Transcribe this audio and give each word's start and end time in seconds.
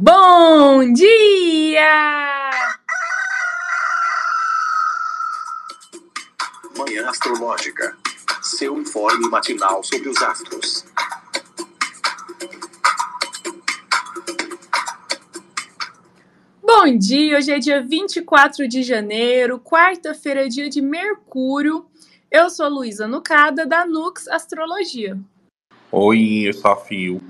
Bom 0.00 0.92
dia! 0.92 1.80
Manhã 6.76 7.08
Astrológica. 7.08 7.96
Seu 8.40 8.78
informe 8.78 9.28
matinal 9.28 9.82
sobre 9.82 10.08
os 10.08 10.22
astros. 10.22 10.84
Bom 16.62 16.96
dia, 16.96 17.36
hoje 17.36 17.50
é 17.50 17.58
dia 17.58 17.82
24 17.82 18.68
de 18.68 18.84
janeiro, 18.84 19.58
quarta-feira, 19.58 20.46
é 20.46 20.48
dia 20.48 20.70
de 20.70 20.80
Mercúrio. 20.80 21.86
Eu 22.30 22.48
sou 22.50 22.66
a 22.66 22.68
Luísa 22.68 23.08
Nucada, 23.08 23.66
da 23.66 23.84
Nux 23.84 24.28
Astrologia. 24.28 25.18
Oi, 25.90 26.42
eu 26.46 26.52
sou 26.52 26.70
a 26.70 26.76
Fio. 26.76 27.20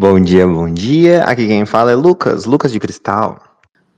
Bom 0.00 0.20
dia, 0.20 0.46
bom 0.46 0.72
dia. 0.72 1.24
Aqui 1.24 1.48
quem 1.48 1.66
fala 1.66 1.90
é 1.90 1.96
Lucas, 1.96 2.44
Lucas 2.44 2.70
de 2.70 2.78
Cristal. 2.78 3.42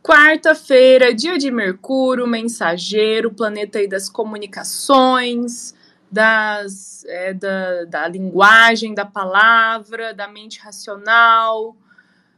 Quarta-feira, 0.03 1.13
dia 1.13 1.37
de 1.37 1.51
Mercúrio, 1.51 2.27
mensageiro, 2.27 3.31
planeta 3.31 3.79
aí 3.79 3.87
das 3.87 4.09
comunicações, 4.09 5.75
das, 6.11 7.05
é, 7.05 7.35
da, 7.35 7.85
da 7.85 8.09
linguagem, 8.09 8.95
da 8.95 9.05
palavra, 9.05 10.15
da 10.15 10.27
mente 10.27 10.59
racional, 10.61 11.77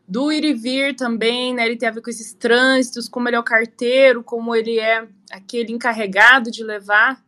do 0.08 0.32
ir 0.32 0.42
e 0.42 0.52
vir 0.52 0.96
também, 0.96 1.54
né? 1.54 1.64
Ele 1.64 1.76
tem 1.76 1.88
a 1.88 1.92
ver 1.92 2.02
com 2.02 2.10
esses 2.10 2.32
trânsitos, 2.32 3.08
como 3.08 3.28
ele 3.28 3.36
é 3.36 3.38
o 3.38 3.44
carteiro, 3.44 4.24
como 4.24 4.56
ele 4.56 4.80
é 4.80 5.06
aquele 5.30 5.72
encarregado 5.72 6.50
de 6.50 6.64
levar 6.64 7.22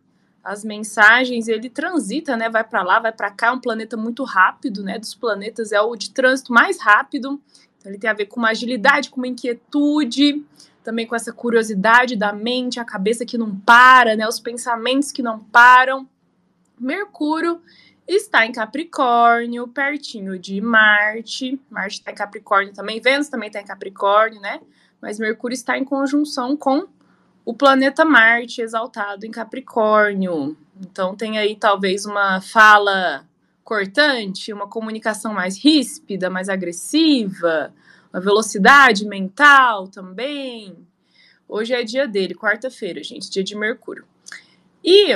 as 0.44 0.62
mensagens, 0.62 1.48
ele 1.48 1.70
transita, 1.70 2.36
né? 2.36 2.50
Vai 2.50 2.62
para 2.62 2.82
lá, 2.82 3.00
vai 3.00 3.12
para 3.12 3.30
cá, 3.30 3.52
um 3.52 3.60
planeta 3.60 3.96
muito 3.96 4.22
rápido, 4.24 4.82
né? 4.82 4.98
Dos 4.98 5.14
planetas 5.14 5.72
é 5.72 5.80
o 5.80 5.96
de 5.96 6.10
trânsito 6.10 6.52
mais 6.52 6.78
rápido. 6.78 7.40
Então 7.78 7.90
ele 7.90 7.98
tem 7.98 8.10
a 8.10 8.14
ver 8.14 8.26
com 8.26 8.40
uma 8.40 8.50
agilidade, 8.50 9.08
com 9.08 9.16
uma 9.16 9.26
inquietude, 9.26 10.44
também 10.82 11.06
com 11.06 11.16
essa 11.16 11.32
curiosidade 11.32 12.14
da 12.14 12.30
mente, 12.30 12.78
a 12.78 12.84
cabeça 12.84 13.24
que 13.24 13.38
não 13.38 13.56
para, 13.56 14.14
né? 14.14 14.28
Os 14.28 14.38
pensamentos 14.38 15.10
que 15.10 15.22
não 15.22 15.40
param. 15.40 16.06
Mercúrio 16.78 17.62
está 18.06 18.44
em 18.44 18.52
Capricórnio, 18.52 19.66
pertinho 19.68 20.38
de 20.38 20.60
Marte. 20.60 21.58
Marte 21.70 22.00
está 22.00 22.10
em 22.10 22.14
Capricórnio 22.14 22.74
também, 22.74 23.00
Vênus 23.00 23.28
também 23.28 23.46
está 23.46 23.62
em 23.62 23.66
Capricórnio, 23.66 24.40
né? 24.42 24.60
Mas 25.00 25.18
Mercúrio 25.18 25.54
está 25.54 25.78
em 25.78 25.84
conjunção 25.84 26.54
com 26.54 26.86
o 27.44 27.52
planeta 27.52 28.04
Marte 28.04 28.62
exaltado 28.62 29.26
em 29.26 29.30
Capricórnio. 29.30 30.56
Então 30.80 31.14
tem 31.14 31.38
aí 31.38 31.54
talvez 31.54 32.06
uma 32.06 32.40
fala 32.40 33.26
cortante, 33.62 34.52
uma 34.52 34.68
comunicação 34.68 35.32
mais 35.32 35.58
ríspida, 35.58 36.30
mais 36.30 36.48
agressiva, 36.48 37.72
uma 38.12 38.20
velocidade 38.20 39.06
mental 39.06 39.88
também. 39.88 40.76
Hoje 41.48 41.74
é 41.74 41.84
dia 41.84 42.08
dele, 42.08 42.34
quarta-feira, 42.34 43.02
gente, 43.02 43.30
dia 43.30 43.44
de 43.44 43.54
Mercúrio. 43.54 44.04
E 44.82 45.08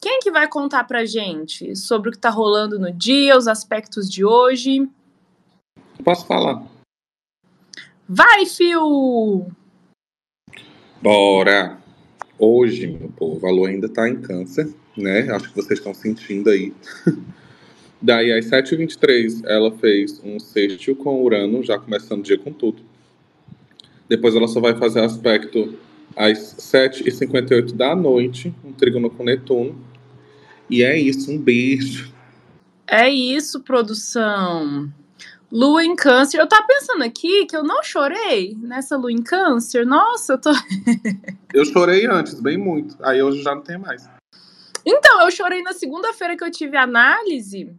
quem 0.00 0.20
que 0.20 0.30
vai 0.30 0.48
contar 0.48 0.84
pra 0.84 1.04
gente 1.04 1.76
sobre 1.76 2.08
o 2.08 2.12
que 2.12 2.18
tá 2.18 2.30
rolando 2.30 2.78
no 2.78 2.92
dia, 2.92 3.36
os 3.36 3.46
aspectos 3.46 4.10
de 4.10 4.24
hoje? 4.24 4.88
Posso 6.02 6.26
falar? 6.26 6.64
Vai, 8.08 8.46
Fio! 8.46 9.46
Bora! 11.02 11.78
Hoje, 12.38 12.86
meu 12.86 13.08
povo, 13.08 13.46
a 13.46 13.50
lua 13.50 13.70
ainda 13.70 13.88
tá 13.88 14.06
em 14.06 14.20
câncer, 14.20 14.68
né? 14.94 15.30
Acho 15.30 15.48
que 15.48 15.56
vocês 15.56 15.78
estão 15.78 15.94
sentindo 15.94 16.50
aí. 16.50 16.74
Daí, 18.02 18.30
às 18.30 18.44
7h23, 18.50 19.42
ela 19.46 19.72
fez 19.78 20.20
um 20.22 20.38
sextil 20.38 20.94
com 20.94 21.22
Urano, 21.22 21.62
já 21.62 21.78
começando 21.78 22.20
o 22.20 22.22
dia 22.22 22.36
com 22.36 22.52
tudo. 22.52 22.82
Depois 24.10 24.34
ela 24.34 24.46
só 24.46 24.60
vai 24.60 24.76
fazer 24.76 25.00
aspecto 25.00 25.74
às 26.14 26.38
7h58 26.38 27.72
da 27.72 27.96
noite, 27.96 28.54
um 28.62 28.72
trígono 28.72 29.08
com 29.08 29.24
Netuno. 29.24 29.82
E 30.68 30.82
é 30.82 30.98
isso, 30.98 31.32
um 31.32 31.38
beijo. 31.38 32.12
É 32.86 33.08
isso, 33.08 33.60
produção. 33.60 34.92
Lua 35.52 35.84
em 35.84 35.96
câncer. 35.96 36.40
Eu 36.40 36.46
tava 36.46 36.66
pensando 36.66 37.02
aqui 37.02 37.46
que 37.46 37.56
eu 37.56 37.64
não 37.64 37.82
chorei 37.82 38.56
nessa 38.60 38.96
lua 38.96 39.10
em 39.10 39.22
câncer. 39.22 39.84
Nossa, 39.84 40.34
eu 40.34 40.38
tô. 40.38 40.50
eu 41.52 41.64
chorei 41.64 42.06
antes, 42.06 42.40
bem 42.40 42.56
muito. 42.56 42.96
Aí 43.02 43.20
hoje 43.20 43.42
já 43.42 43.54
não 43.54 43.62
tem 43.62 43.76
mais. 43.76 44.08
Então, 44.86 45.22
eu 45.22 45.30
chorei 45.30 45.62
na 45.62 45.72
segunda-feira 45.72 46.36
que 46.36 46.44
eu 46.44 46.50
tive 46.50 46.76
análise. 46.76 47.74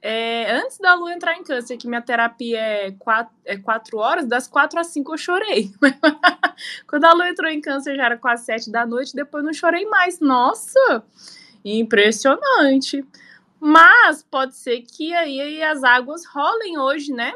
É, 0.00 0.52
antes 0.52 0.78
da 0.78 0.94
lua 0.94 1.12
entrar 1.12 1.34
em 1.34 1.42
câncer, 1.42 1.76
que 1.76 1.88
minha 1.88 2.00
terapia 2.00 2.60
é 2.60 2.92
quatro, 2.92 3.34
é 3.44 3.56
quatro 3.56 3.98
horas, 3.98 4.26
das 4.26 4.46
quatro 4.46 4.78
às 4.78 4.86
cinco 4.88 5.12
eu 5.12 5.18
chorei. 5.18 5.72
Quando 6.86 7.04
a 7.04 7.12
lua 7.12 7.28
entrou 7.28 7.50
em 7.50 7.60
câncer 7.60 7.96
já 7.96 8.04
era 8.04 8.16
quase 8.16 8.44
sete 8.44 8.70
da 8.70 8.86
noite, 8.86 9.14
depois 9.14 9.44
não 9.44 9.52
chorei 9.52 9.86
mais. 9.86 10.20
Nossa, 10.20 11.04
impressionante. 11.64 13.04
Mas 13.60 14.22
pode 14.22 14.56
ser 14.56 14.82
que 14.82 15.12
aí, 15.14 15.62
as 15.62 15.82
águas 15.82 16.24
rolem 16.26 16.78
hoje, 16.78 17.12
né? 17.12 17.34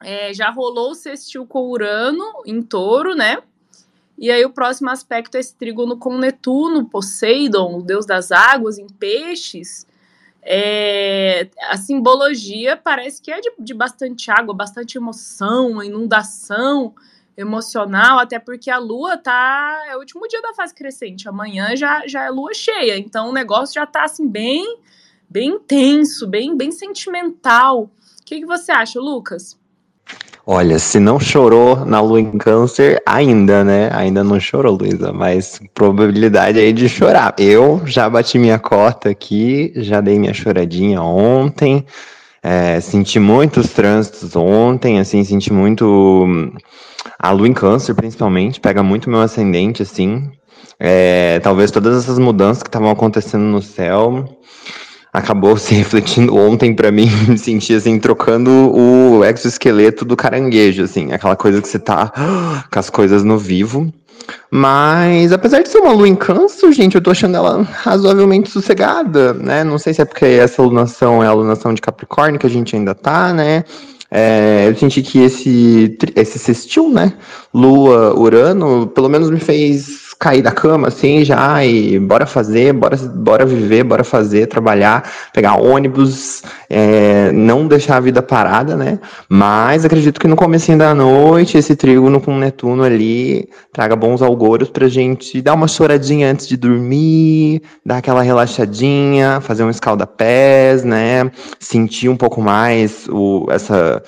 É, 0.00 0.32
já 0.32 0.50
rolou 0.50 0.92
o 0.92 0.94
sextil 0.94 1.46
com 1.46 1.68
Urano 1.70 2.24
em 2.46 2.62
touro, 2.62 3.14
né? 3.14 3.38
E 4.16 4.30
aí 4.30 4.44
o 4.44 4.50
próximo 4.50 4.90
aspecto 4.90 5.36
é 5.36 5.40
esse 5.40 5.54
trígono 5.54 5.96
com 5.96 6.18
Netuno, 6.18 6.88
Poseidon, 6.88 7.78
o 7.78 7.82
deus 7.82 8.04
das 8.04 8.30
águas, 8.32 8.78
em 8.78 8.86
peixes. 8.86 9.86
É, 10.42 11.48
a 11.68 11.76
simbologia 11.76 12.76
parece 12.76 13.20
que 13.22 13.30
é 13.30 13.40
de, 13.40 13.52
de 13.58 13.74
bastante 13.74 14.30
água, 14.30 14.54
bastante 14.54 14.96
emoção, 14.98 15.82
inundação 15.82 16.94
emocional, 17.36 18.18
até 18.18 18.38
porque 18.38 18.70
a 18.70 18.78
lua 18.78 19.16
tá. 19.16 19.84
É 19.88 19.96
o 19.96 20.00
último 20.00 20.26
dia 20.26 20.42
da 20.42 20.52
fase 20.52 20.74
crescente. 20.74 21.28
Amanhã 21.28 21.76
já, 21.76 22.06
já 22.06 22.24
é 22.24 22.30
lua 22.30 22.52
cheia. 22.52 22.98
Então 22.98 23.28
o 23.28 23.32
negócio 23.32 23.74
já 23.74 23.86
tá 23.86 24.04
assim, 24.04 24.28
bem 24.28 24.78
bem 25.28 25.50
intenso, 25.50 26.26
bem, 26.26 26.56
bem 26.56 26.72
sentimental. 26.72 27.82
O 27.82 27.90
que, 28.24 28.40
que 28.40 28.46
você 28.46 28.72
acha, 28.72 29.00
Lucas? 29.00 29.58
Olha, 30.50 30.78
se 30.78 30.98
não 30.98 31.20
chorou 31.20 31.84
na 31.84 32.00
lua 32.00 32.22
em 32.22 32.38
câncer, 32.38 33.02
ainda, 33.04 33.62
né? 33.62 33.90
Ainda 33.92 34.24
não 34.24 34.40
chorou, 34.40 34.78
Luísa, 34.78 35.12
mas 35.12 35.60
probabilidade 35.74 36.58
aí 36.58 36.72
de 36.72 36.88
chorar. 36.88 37.34
Eu 37.38 37.82
já 37.84 38.08
bati 38.08 38.38
minha 38.38 38.58
cota 38.58 39.10
aqui, 39.10 39.74
já 39.76 40.00
dei 40.00 40.18
minha 40.18 40.32
choradinha 40.32 41.02
ontem, 41.02 41.84
é, 42.42 42.80
senti 42.80 43.18
muitos 43.18 43.74
trânsitos 43.74 44.34
ontem, 44.36 44.98
assim, 44.98 45.22
senti 45.22 45.52
muito. 45.52 46.26
A 47.18 47.30
lua 47.30 47.46
em 47.46 47.52
câncer, 47.52 47.94
principalmente, 47.94 48.58
pega 48.58 48.82
muito 48.82 49.10
meu 49.10 49.20
ascendente, 49.20 49.82
assim. 49.82 50.30
É, 50.80 51.40
talvez 51.40 51.70
todas 51.70 51.98
essas 51.98 52.18
mudanças 52.18 52.62
que 52.62 52.70
estavam 52.70 52.90
acontecendo 52.90 53.42
no 53.42 53.60
céu 53.60 54.37
acabou 55.12 55.56
se 55.56 55.74
refletindo 55.74 56.36
ontem 56.36 56.74
para 56.74 56.90
mim, 56.90 57.08
me 57.28 57.38
senti 57.38 57.74
assim, 57.74 57.98
trocando 57.98 58.50
o 58.50 59.24
exoesqueleto 59.24 60.04
do 60.04 60.16
caranguejo, 60.16 60.82
assim, 60.82 61.12
aquela 61.12 61.36
coisa 61.36 61.60
que 61.60 61.68
você 61.68 61.78
tá 61.78 62.12
com 62.70 62.78
as 62.78 62.90
coisas 62.90 63.24
no 63.24 63.38
vivo. 63.38 63.92
Mas, 64.50 65.32
apesar 65.32 65.62
de 65.62 65.68
ser 65.68 65.78
uma 65.78 65.92
lua 65.92 66.08
em 66.08 66.14
câncer, 66.14 66.70
gente, 66.72 66.94
eu 66.94 67.00
tô 67.00 67.10
achando 67.10 67.36
ela 67.36 67.62
razoavelmente 67.62 68.50
sossegada, 68.50 69.32
né? 69.32 69.64
Não 69.64 69.78
sei 69.78 69.94
se 69.94 70.02
é 70.02 70.04
porque 70.04 70.24
essa 70.24 70.62
lunação 70.62 71.22
é 71.22 71.26
a 71.26 71.32
lunação 71.32 71.72
de 71.72 71.80
Capricórnio 71.80 72.38
que 72.38 72.46
a 72.46 72.50
gente 72.50 72.76
ainda 72.76 72.94
tá, 72.94 73.32
né? 73.32 73.64
É, 74.10 74.66
eu 74.68 74.74
senti 74.74 75.02
que 75.02 75.18
esse, 75.18 75.98
esse 76.16 76.38
sextil, 76.38 76.88
né? 76.90 77.12
Lua, 77.52 78.18
Urano, 78.18 78.86
pelo 78.86 79.08
menos 79.08 79.30
me 79.30 79.40
fez 79.40 80.07
cair 80.18 80.42
da 80.42 80.50
cama 80.50 80.88
assim 80.88 81.24
já 81.24 81.64
e 81.64 81.98
bora 81.98 82.26
fazer, 82.26 82.72
bora, 82.72 82.96
bora 82.96 83.46
viver, 83.46 83.84
bora 83.84 84.02
fazer, 84.02 84.46
trabalhar, 84.46 85.08
pegar 85.32 85.56
ônibus, 85.56 86.42
é, 86.68 87.30
não 87.32 87.66
deixar 87.68 87.96
a 87.96 88.00
vida 88.00 88.20
parada, 88.20 88.76
né? 88.76 88.98
Mas 89.28 89.84
acredito 89.84 90.20
que 90.20 90.26
no 90.26 90.34
começo 90.34 90.68
da 90.76 90.94
noite, 90.94 91.56
esse 91.56 91.76
trígono 91.76 92.20
com 92.20 92.36
Netuno 92.36 92.82
ali 92.82 93.48
traga 93.72 93.94
bons 93.94 94.20
algoros 94.20 94.68
pra 94.68 94.88
gente 94.88 95.40
dar 95.40 95.54
uma 95.54 95.68
choradinha 95.68 96.30
antes 96.30 96.48
de 96.48 96.56
dormir, 96.56 97.62
dar 97.86 97.98
aquela 97.98 98.20
relaxadinha, 98.20 99.40
fazer 99.40 99.62
um 99.62 99.70
escalda-pés, 99.70 100.82
né? 100.82 101.30
Sentir 101.60 102.08
um 102.08 102.16
pouco 102.16 102.42
mais 102.42 103.06
o, 103.08 103.46
essa, 103.50 104.02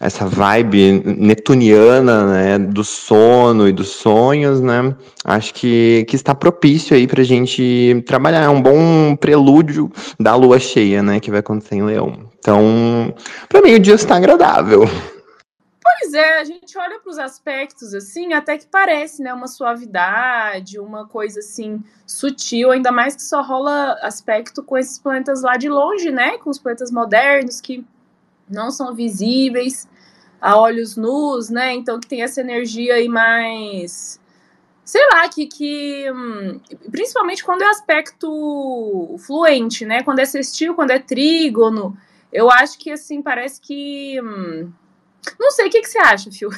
essa 0.00 0.26
vibe 0.26 1.02
netuniana, 1.18 2.24
né? 2.24 2.58
Do 2.58 2.82
sono 2.82 3.68
e 3.68 3.72
dos 3.72 3.90
sonhos, 3.90 4.60
né? 4.60 4.94
Acho 5.24 5.49
que, 5.52 6.04
que 6.08 6.16
está 6.16 6.34
propício 6.34 6.96
aí 6.96 7.06
para 7.06 7.20
a 7.20 7.24
gente 7.24 8.02
trabalhar. 8.06 8.44
É 8.44 8.48
um 8.48 8.62
bom 8.62 9.16
prelúdio 9.16 9.90
da 10.18 10.34
lua 10.34 10.58
cheia, 10.58 11.02
né? 11.02 11.20
Que 11.20 11.30
vai 11.30 11.40
acontecer 11.40 11.76
em 11.76 11.82
Leão. 11.82 12.28
Então, 12.38 13.14
para 13.48 13.62
mim, 13.62 13.74
o 13.74 13.78
dia 13.78 13.94
está 13.94 14.16
agradável. 14.16 14.84
Pois 15.82 16.14
é, 16.14 16.38
a 16.40 16.44
gente 16.44 16.78
olha 16.78 16.98
para 16.98 17.10
os 17.10 17.18
aspectos 17.18 17.94
assim, 17.94 18.32
até 18.32 18.56
que 18.56 18.66
parece, 18.66 19.22
né, 19.22 19.34
uma 19.34 19.46
suavidade, 19.46 20.78
uma 20.78 21.06
coisa 21.06 21.40
assim 21.40 21.82
sutil, 22.06 22.70
ainda 22.70 22.90
mais 22.90 23.16
que 23.16 23.22
só 23.22 23.42
rola 23.42 23.98
aspecto 24.02 24.62
com 24.62 24.78
esses 24.78 24.98
planetas 24.98 25.42
lá 25.42 25.56
de 25.56 25.68
longe, 25.68 26.10
né, 26.10 26.38
com 26.38 26.48
os 26.48 26.58
planetas 26.58 26.90
modernos 26.90 27.60
que 27.60 27.84
não 28.48 28.70
são 28.70 28.94
visíveis 28.94 29.88
a 30.40 30.58
olhos 30.58 30.96
nus, 30.96 31.50
né? 31.50 31.74
Então 31.74 32.00
que 32.00 32.08
tem 32.08 32.22
essa 32.22 32.40
energia 32.40 32.94
aí 32.94 33.08
mais 33.08 34.18
sei 34.90 35.06
lá, 35.12 35.28
que, 35.28 35.46
que 35.46 36.10
hum, 36.10 36.60
principalmente 36.90 37.44
quando 37.44 37.62
é 37.62 37.68
aspecto 37.68 39.14
fluente, 39.24 39.86
né? 39.86 40.02
Quando 40.02 40.18
é 40.18 40.24
sextil, 40.24 40.74
quando 40.74 40.90
é 40.90 40.98
trígono, 40.98 41.96
eu 42.32 42.50
acho 42.50 42.76
que 42.76 42.90
assim, 42.90 43.22
parece 43.22 43.60
que. 43.60 44.20
Hum, 44.20 44.72
não 45.38 45.52
sei, 45.52 45.68
o 45.68 45.70
que, 45.70 45.80
que 45.80 45.88
você 45.88 45.98
acha, 45.98 46.32
Fio? 46.32 46.50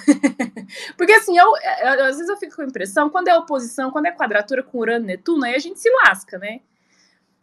Porque 0.96 1.12
assim, 1.12 1.36
eu, 1.36 1.46
eu, 1.46 2.04
às 2.06 2.16
vezes 2.16 2.28
eu 2.30 2.36
fico 2.38 2.56
com 2.56 2.62
a 2.62 2.64
impressão, 2.64 3.10
quando 3.10 3.28
é 3.28 3.36
oposição, 3.36 3.90
quando 3.90 4.06
é 4.06 4.12
quadratura 4.12 4.62
com 4.62 4.78
Urano 4.78 5.04
e 5.04 5.08
Netuno, 5.08 5.44
aí 5.44 5.54
a 5.54 5.58
gente 5.58 5.78
se 5.78 5.90
lasca, 5.90 6.38
né? 6.38 6.60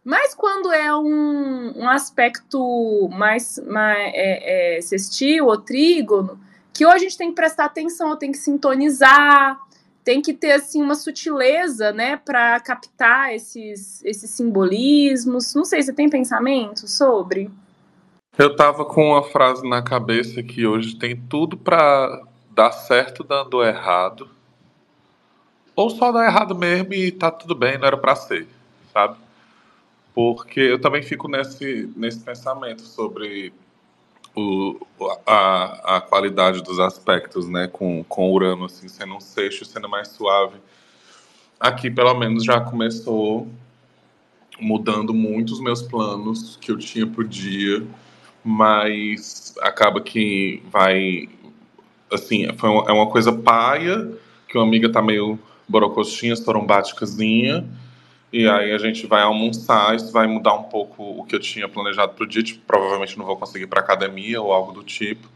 Mas 0.03 0.33
quando 0.33 0.71
é 0.71 0.95
um, 0.95 1.83
um 1.83 1.87
aspecto 1.87 3.07
mais, 3.11 3.59
mais 3.59 4.11
é, 4.15 4.77
é, 4.77 4.81
sextil 4.81 5.45
ou 5.45 5.57
trígono, 5.61 6.41
que 6.73 6.83
ou 6.83 6.91
a 6.91 6.97
gente 6.97 7.15
tem 7.15 7.29
que 7.29 7.35
prestar 7.35 7.65
atenção, 7.65 8.09
ou 8.09 8.15
tem 8.15 8.31
que 8.31 8.39
sintonizar, 8.39 9.59
tem 10.03 10.21
que 10.21 10.33
ter 10.33 10.53
assim 10.53 10.81
uma 10.81 10.95
sutileza, 10.95 11.91
né, 11.91 12.17
para 12.17 12.59
captar 12.59 13.33
esses, 13.33 14.03
esses 14.03 14.29
simbolismos. 14.31 15.53
Não 15.53 15.65
sei, 15.65 15.81
você 15.81 15.93
tem 15.93 16.09
pensamento 16.09 16.87
sobre? 16.87 17.49
Eu 18.37 18.55
tava 18.55 18.85
com 18.85 19.09
uma 19.11 19.23
frase 19.23 19.67
na 19.67 19.81
cabeça 19.81 20.41
que 20.41 20.65
hoje 20.65 20.95
tem 20.95 21.15
tudo 21.15 21.57
para 21.57 22.23
dar 22.51 22.71
certo 22.71 23.23
dando 23.23 23.63
errado. 23.63 24.29
Ou 25.75 25.89
só 25.89 26.11
dar 26.11 26.25
errado 26.25 26.55
mesmo 26.55 26.93
e 26.93 27.11
tá 27.11 27.31
tudo 27.31 27.55
bem, 27.55 27.77
não 27.77 27.87
era 27.87 27.97
para 27.97 28.15
ser, 28.15 28.47
sabe? 28.93 29.17
Porque 30.13 30.59
eu 30.59 30.79
também 30.79 31.03
fico 31.03 31.27
nesse, 31.27 31.91
nesse 31.95 32.19
pensamento 32.19 32.81
sobre 32.81 33.53
o, 34.35 34.79
a, 35.25 35.97
a 35.97 36.01
qualidade 36.01 36.61
dos 36.63 36.79
aspectos, 36.79 37.47
né? 37.47 37.67
Com, 37.67 38.03
com 38.03 38.31
Urano, 38.31 38.65
assim, 38.65 38.87
sendo 38.87 39.15
um 39.15 39.19
seixo, 39.19 39.65
sendo 39.65 39.89
mais 39.89 40.09
suave. 40.09 40.57
Aqui, 41.59 41.89
pelo 41.89 42.13
menos, 42.13 42.43
já 42.43 42.61
começou 42.61 43.47
mudando 44.59 45.13
muito 45.13 45.53
os 45.53 45.61
meus 45.61 45.81
planos 45.81 46.57
que 46.57 46.71
eu 46.71 46.77
tinha 46.77 47.07
pro 47.07 47.27
dia 47.27 47.85
mas 48.43 49.53
acaba 49.61 50.01
que 50.01 50.63
vai. 50.71 51.29
Assim, 52.11 52.47
foi 52.57 52.69
uma, 52.69 52.89
é 52.89 52.91
uma 52.91 53.07
coisa 53.07 53.31
paia, 53.31 54.11
que 54.47 54.57
uma 54.57 54.65
amiga 54.65 54.91
tá 54.91 55.01
meio 55.01 55.37
borocostinha, 55.67 56.33
estorumbáticazinha, 56.33 57.67
e 58.31 58.47
aí 58.47 58.71
a 58.71 58.77
gente 58.77 59.07
vai 59.07 59.21
almoçar, 59.21 59.95
isso 59.95 60.11
vai 60.11 60.27
mudar 60.27 60.53
um 60.53 60.63
pouco 60.63 61.03
o 61.03 61.23
que 61.23 61.35
eu 61.35 61.39
tinha 61.39 61.67
planejado 61.67 62.13
pro 62.13 62.27
dia, 62.27 62.43
tipo, 62.43 62.63
provavelmente 62.65 63.17
não 63.17 63.25
vou 63.25 63.37
conseguir 63.37 63.65
ir 63.65 63.67
pra 63.67 63.81
academia 63.81 64.41
ou 64.41 64.53
algo 64.53 64.71
do 64.71 64.83
tipo, 64.83 65.27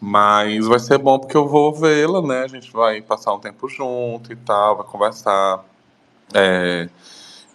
mas 0.00 0.66
vai 0.66 0.78
ser 0.78 0.98
bom 0.98 1.18
porque 1.18 1.36
eu 1.36 1.46
vou 1.46 1.74
vê-la, 1.74 2.22
né, 2.22 2.42
a 2.42 2.48
gente 2.48 2.72
vai 2.72 3.00
passar 3.02 3.32
um 3.34 3.40
tempo 3.40 3.68
junto 3.68 4.32
e 4.32 4.36
tal, 4.36 4.76
vai 4.76 4.86
conversar, 4.86 5.64
é, 6.34 6.88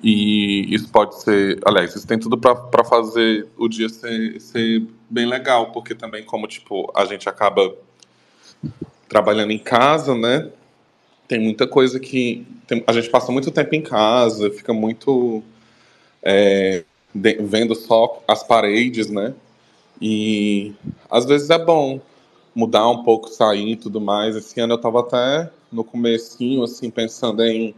e 0.03 0.73
isso 0.73 0.89
pode 0.89 1.21
ser, 1.21 1.59
aliás, 1.65 1.95
isso 1.95 2.05
tem 2.05 2.19
tudo 2.19 2.37
para 2.37 2.83
fazer 2.83 3.47
o 3.57 3.67
dia 3.67 3.89
ser, 3.89 4.39
ser 4.39 4.85
bem 5.09 5.25
legal, 5.25 5.71
porque 5.71 5.95
também 5.95 6.23
como 6.23 6.47
tipo 6.47 6.91
a 6.95 7.05
gente 7.05 7.27
acaba 7.27 7.73
trabalhando 9.09 9.51
em 9.51 9.57
casa, 9.57 10.13
né? 10.13 10.49
Tem 11.27 11.39
muita 11.39 11.67
coisa 11.67 11.99
que 11.99 12.45
tem, 12.67 12.83
a 12.87 12.93
gente 12.93 13.09
passa 13.09 13.31
muito 13.31 13.51
tempo 13.51 13.75
em 13.75 13.81
casa, 13.81 14.49
fica 14.49 14.73
muito 14.73 15.43
é, 16.23 16.83
de, 17.13 17.35
vendo 17.41 17.75
só 17.75 18.21
as 18.27 18.43
paredes, 18.43 19.09
né? 19.09 19.33
E 20.01 20.73
às 21.09 21.25
vezes 21.25 21.49
é 21.49 21.57
bom 21.57 21.99
mudar 22.55 22.87
um 22.89 23.03
pouco, 23.03 23.29
sair 23.29 23.71
e 23.71 23.75
tudo 23.75 23.99
mais. 23.99 24.35
Esse 24.35 24.59
ano 24.59 24.73
eu 24.73 24.77
tava 24.77 25.01
até 25.01 25.49
no 25.71 25.83
comecinho 25.83 26.63
assim 26.63 26.89
pensando 26.89 27.43
em 27.43 27.75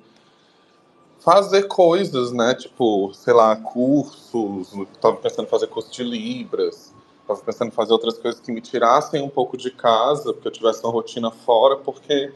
fazer 1.19 1.63
coisas, 1.63 2.31
né? 2.31 2.56
Tipo, 2.56 3.13
sei 3.13 3.34
lá, 3.34 3.56
cursos. 3.56 4.72
Tava 5.01 5.18
pensando 5.18 5.46
em 5.46 5.50
fazer 5.50 5.68
curso 5.68 5.92
de 5.92 6.04
Libras. 6.04 6.94
Tava 7.28 7.40
pensando 7.42 7.68
em 7.68 7.72
fazer 7.72 7.94
outras 7.94 8.18
coisas 8.18 8.40
que 8.40 8.51
me 8.51 8.62
tirassem 8.62 9.22
um 9.22 9.30
pouco 9.30 9.56
de 9.56 9.69
casa, 9.69 10.34
porque 10.34 10.48
eu 10.48 10.51
tivesse 10.51 10.84
uma 10.84 10.92
rotina 10.92 11.30
fora, 11.30 11.75
porque 11.75 12.31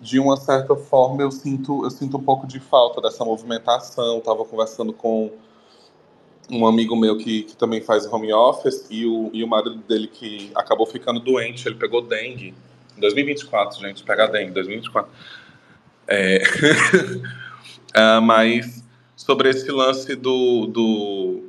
de 0.00 0.18
uma 0.18 0.36
certa 0.36 0.76
forma 0.76 1.22
eu 1.22 1.30
sinto 1.30 1.84
eu 1.84 1.90
sinto 1.90 2.16
um 2.16 2.22
pouco 2.22 2.46
de 2.46 2.60
falta 2.60 3.00
dessa 3.00 3.24
movimentação. 3.24 4.20
Tava 4.20 4.44
conversando 4.44 4.92
com 4.92 5.30
um 6.50 6.66
amigo 6.66 6.96
meu 6.96 7.18
que, 7.18 7.42
que 7.42 7.56
também 7.56 7.80
faz 7.80 8.06
home 8.06 8.32
office 8.32 8.86
e 8.90 9.04
o, 9.04 9.30
e 9.32 9.44
o 9.44 9.48
marido 9.48 9.76
dele 9.88 10.06
que 10.06 10.50
acabou 10.54 10.86
ficando 10.86 11.20
doente, 11.20 11.68
ele 11.68 11.74
pegou 11.74 12.00
dengue. 12.00 12.54
Em 12.96 13.00
2024, 13.00 13.80
gente, 13.80 14.02
pegar 14.02 14.28
dengue, 14.28 14.52
2024. 14.52 15.10
É... 16.06 16.42
Uh, 17.94 18.22
mas 18.22 18.82
sobre 19.14 19.50
esse 19.50 19.70
lance 19.70 20.16
do, 20.16 20.66
do 20.66 21.48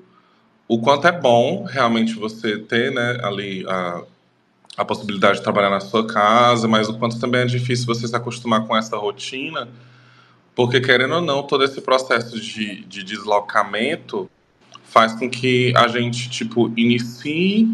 o 0.68 0.80
quanto 0.80 1.08
é 1.08 1.12
bom 1.12 1.64
realmente 1.64 2.14
você 2.16 2.58
ter 2.58 2.92
né, 2.92 3.20
ali 3.24 3.66
a, 3.68 4.04
a 4.80 4.86
possibilidade 4.86 5.40
de 5.40 5.44
trabalhar 5.44 5.70
na 5.70 5.82
sua 5.82 6.08
casa, 6.08 6.66
mas 6.66 6.88
o 6.88 6.98
quanto 6.98 7.20
também 7.20 7.42
é 7.42 7.46
difícil 7.46 7.86
você 7.86 8.08
se 8.08 8.16
acostumar 8.16 8.66
com 8.66 8.78
essa 8.78 8.96
rotina, 8.96 9.68
porque 10.56 10.80
querendo 10.80 11.16
ou 11.16 11.22
não, 11.22 11.44
todo 11.44 11.66
esse 11.66 11.82
processo 11.82 12.40
de, 12.40 12.86
de 12.86 13.04
deslocamento 13.04 14.32
faz 14.86 15.14
com 15.14 15.30
que 15.30 15.74
a 15.76 15.90
gente 15.90 16.30
tipo 16.30 16.72
inicie 16.78 17.68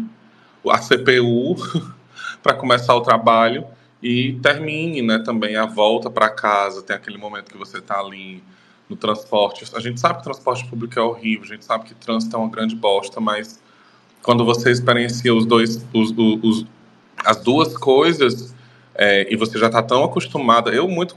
a 0.68 0.78
CPU 0.78 1.54
para 2.42 2.54
começar 2.54 2.92
o 2.96 3.00
trabalho 3.00 3.64
e 4.02 4.32
termine, 4.42 5.00
né, 5.00 5.20
também 5.20 5.54
a 5.54 5.64
volta 5.64 6.10
para 6.10 6.28
casa, 6.28 6.82
tem 6.82 6.96
aquele 6.96 7.18
momento 7.18 7.52
que 7.52 7.56
você 7.56 7.78
está 7.78 8.00
ali 8.00 8.42
no 8.90 8.96
transporte. 8.96 9.64
A 9.76 9.80
gente 9.80 10.00
sabe 10.00 10.18
que 10.18 10.24
transporte 10.24 10.66
público 10.66 10.98
é 10.98 11.02
horrível, 11.02 11.44
a 11.44 11.54
gente 11.54 11.64
sabe 11.64 11.84
que 11.84 11.94
trânsito 11.94 12.34
é 12.34 12.38
uma 12.40 12.50
grande 12.50 12.74
bosta, 12.74 13.20
mas 13.20 13.62
quando 14.24 14.44
você 14.44 14.72
experiencia 14.72 15.32
os 15.32 15.46
dois, 15.46 15.86
os, 15.94 16.10
os 16.42 16.66
as 17.24 17.36
duas 17.38 17.76
coisas, 17.76 18.54
é, 18.94 19.32
e 19.32 19.36
você 19.36 19.58
já 19.58 19.66
está 19.66 19.82
tão 19.82 20.04
acostumada. 20.04 20.70
Eu 20.70 20.88
muito 20.88 21.16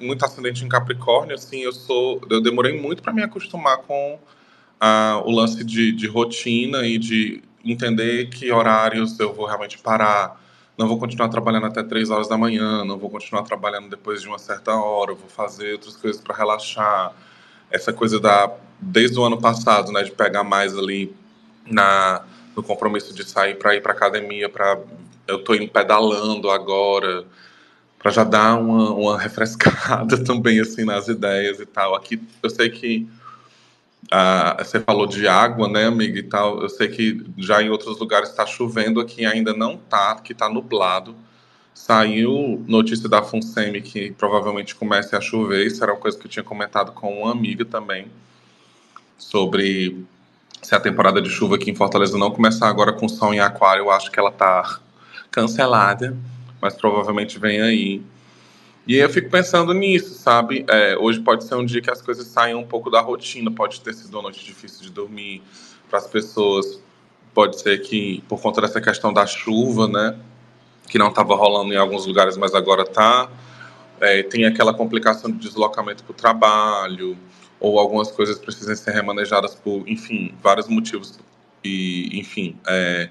muito 0.00 0.24
ascendente 0.24 0.64
em 0.64 0.68
Capricórnio, 0.68 1.34
assim, 1.34 1.60
eu 1.60 1.72
sou, 1.72 2.20
eu 2.30 2.40
demorei 2.40 2.80
muito 2.80 3.02
para 3.02 3.12
me 3.12 3.22
acostumar 3.22 3.78
com 3.78 4.18
o 5.24 5.30
lance 5.30 5.62
de, 5.62 5.92
de 5.92 6.08
rotina 6.08 6.84
e 6.84 6.98
de 6.98 7.40
entender 7.64 8.28
que 8.28 8.50
horários 8.50 9.18
eu 9.20 9.32
vou 9.32 9.46
realmente 9.46 9.78
parar 9.78 10.42
não 10.76 10.88
vou 10.88 10.98
continuar 10.98 11.28
trabalhando 11.28 11.66
até 11.66 11.82
três 11.82 12.10
horas 12.10 12.28
da 12.28 12.36
manhã, 12.36 12.84
não 12.84 12.98
vou 12.98 13.10
continuar 13.10 13.42
trabalhando 13.42 13.88
depois 13.88 14.22
de 14.22 14.28
uma 14.28 14.38
certa 14.38 14.74
hora, 14.74 15.14
vou 15.14 15.28
fazer 15.28 15.74
outras 15.74 15.96
coisas 15.96 16.20
para 16.20 16.34
relaxar. 16.34 17.12
Essa 17.70 17.92
coisa 17.92 18.18
da 18.18 18.50
desde 18.80 19.18
o 19.18 19.24
ano 19.24 19.40
passado, 19.40 19.92
né, 19.92 20.02
de 20.02 20.10
pegar 20.10 20.42
mais 20.42 20.76
ali 20.76 21.14
na 21.64 22.24
no 22.56 22.62
compromisso 22.62 23.14
de 23.14 23.24
sair 23.24 23.54
para 23.54 23.74
ir 23.76 23.80
para 23.80 23.92
academia, 23.92 24.48
para 24.48 24.78
eu 25.26 25.42
tô 25.42 25.54
indo 25.54 25.68
pedalando 25.68 26.50
agora, 26.50 27.24
para 27.98 28.10
já 28.10 28.24
dar 28.24 28.58
uma, 28.58 28.90
uma 28.90 29.18
refrescada 29.18 30.18
também 30.24 30.60
assim 30.60 30.84
nas 30.84 31.08
ideias 31.08 31.60
e 31.60 31.66
tal. 31.66 31.94
Aqui 31.94 32.20
eu 32.42 32.50
sei 32.50 32.68
que 32.68 33.08
você 34.58 34.80
falou 34.80 35.06
de 35.06 35.26
água, 35.26 35.68
né, 35.68 35.86
amiga, 35.86 36.18
e 36.18 36.22
tal. 36.22 36.60
Eu 36.60 36.68
sei 36.68 36.88
que 36.88 37.24
já 37.38 37.62
em 37.62 37.70
outros 37.70 37.98
lugares 37.98 38.30
está 38.30 38.44
chovendo, 38.44 39.00
aqui 39.00 39.24
ainda 39.24 39.54
não 39.54 39.76
tá, 39.76 40.16
que 40.16 40.32
está 40.32 40.48
nublado. 40.48 41.14
Saiu 41.72 42.62
notícia 42.68 43.08
da 43.08 43.22
FUNSEMI 43.22 43.80
que 43.80 44.10
provavelmente 44.12 44.74
comece 44.74 45.16
a 45.16 45.20
chover. 45.20 45.66
Isso 45.66 45.82
era 45.82 45.92
uma 45.92 46.00
coisa 46.00 46.18
que 46.18 46.26
eu 46.26 46.30
tinha 46.30 46.42
comentado 46.42 46.92
com 46.92 47.22
uma 47.22 47.32
amiga 47.32 47.64
também, 47.64 48.08
sobre 49.16 50.04
se 50.60 50.74
a 50.74 50.80
temporada 50.80 51.20
de 51.20 51.30
chuva 51.30 51.56
aqui 51.56 51.70
em 51.70 51.74
Fortaleza 51.74 52.18
não 52.18 52.30
começar 52.30 52.68
agora 52.68 52.92
com 52.92 53.08
sol 53.08 53.32
em 53.32 53.40
aquário, 53.40 53.82
eu 53.82 53.90
acho 53.90 54.10
que 54.10 54.18
ela 54.18 54.30
tá 54.30 54.80
cancelada, 55.32 56.16
mas 56.60 56.74
provavelmente 56.74 57.38
vem 57.38 57.60
aí. 57.60 58.02
E 58.86 58.96
eu 58.96 59.08
fico 59.08 59.30
pensando 59.30 59.72
nisso, 59.72 60.14
sabe? 60.14 60.64
É, 60.68 60.96
hoje 60.98 61.20
pode 61.20 61.44
ser 61.44 61.54
um 61.54 61.64
dia 61.64 61.80
que 61.80 61.90
as 61.90 62.02
coisas 62.02 62.26
saem 62.26 62.54
um 62.54 62.64
pouco 62.64 62.90
da 62.90 63.00
rotina, 63.00 63.50
pode 63.50 63.80
ter 63.80 63.94
sido 63.94 64.14
uma 64.14 64.22
noite 64.22 64.44
difícil 64.44 64.82
de 64.82 64.90
dormir 64.90 65.42
para 65.88 65.98
as 65.98 66.06
pessoas, 66.06 66.80
pode 67.32 67.60
ser 67.60 67.80
que 67.82 68.22
por 68.28 68.40
conta 68.40 68.60
dessa 68.60 68.80
questão 68.80 69.12
da 69.12 69.26
chuva, 69.26 69.88
né, 69.88 70.16
que 70.88 70.98
não 70.98 71.08
estava 71.08 71.34
rolando 71.34 71.72
em 71.72 71.76
alguns 71.76 72.06
lugares, 72.06 72.36
mas 72.36 72.54
agora 72.54 72.84
tá, 72.84 73.30
é, 74.00 74.22
tem 74.22 74.44
aquela 74.44 74.74
complicação 74.74 75.30
de 75.30 75.38
deslocamento 75.38 76.02
para 76.04 76.12
o 76.12 76.14
trabalho, 76.14 77.16
ou 77.60 77.78
algumas 77.78 78.10
coisas 78.10 78.38
precisam 78.38 78.74
ser 78.74 78.90
remanejadas 78.90 79.54
por, 79.54 79.88
enfim, 79.88 80.34
vários 80.42 80.66
motivos. 80.66 81.20
E, 81.62 82.18
enfim, 82.18 82.58
é, 82.66 83.08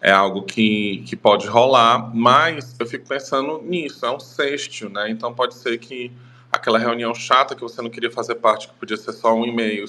é 0.00 0.10
algo 0.10 0.42
que, 0.42 1.02
que 1.06 1.14
pode 1.14 1.46
rolar, 1.46 2.14
mas 2.14 2.74
eu 2.78 2.86
fico 2.86 3.06
pensando 3.06 3.60
nisso, 3.62 4.06
é 4.06 4.10
um 4.10 4.18
sexto, 4.18 4.88
né? 4.88 5.10
Então 5.10 5.34
pode 5.34 5.54
ser 5.54 5.78
que 5.78 6.10
aquela 6.50 6.78
reunião 6.78 7.14
chata 7.14 7.54
que 7.54 7.60
você 7.60 7.82
não 7.82 7.90
queria 7.90 8.10
fazer 8.10 8.36
parte, 8.36 8.68
que 8.68 8.74
podia 8.74 8.96
ser 8.96 9.12
só 9.12 9.34
um 9.34 9.44
e-mail, 9.44 9.84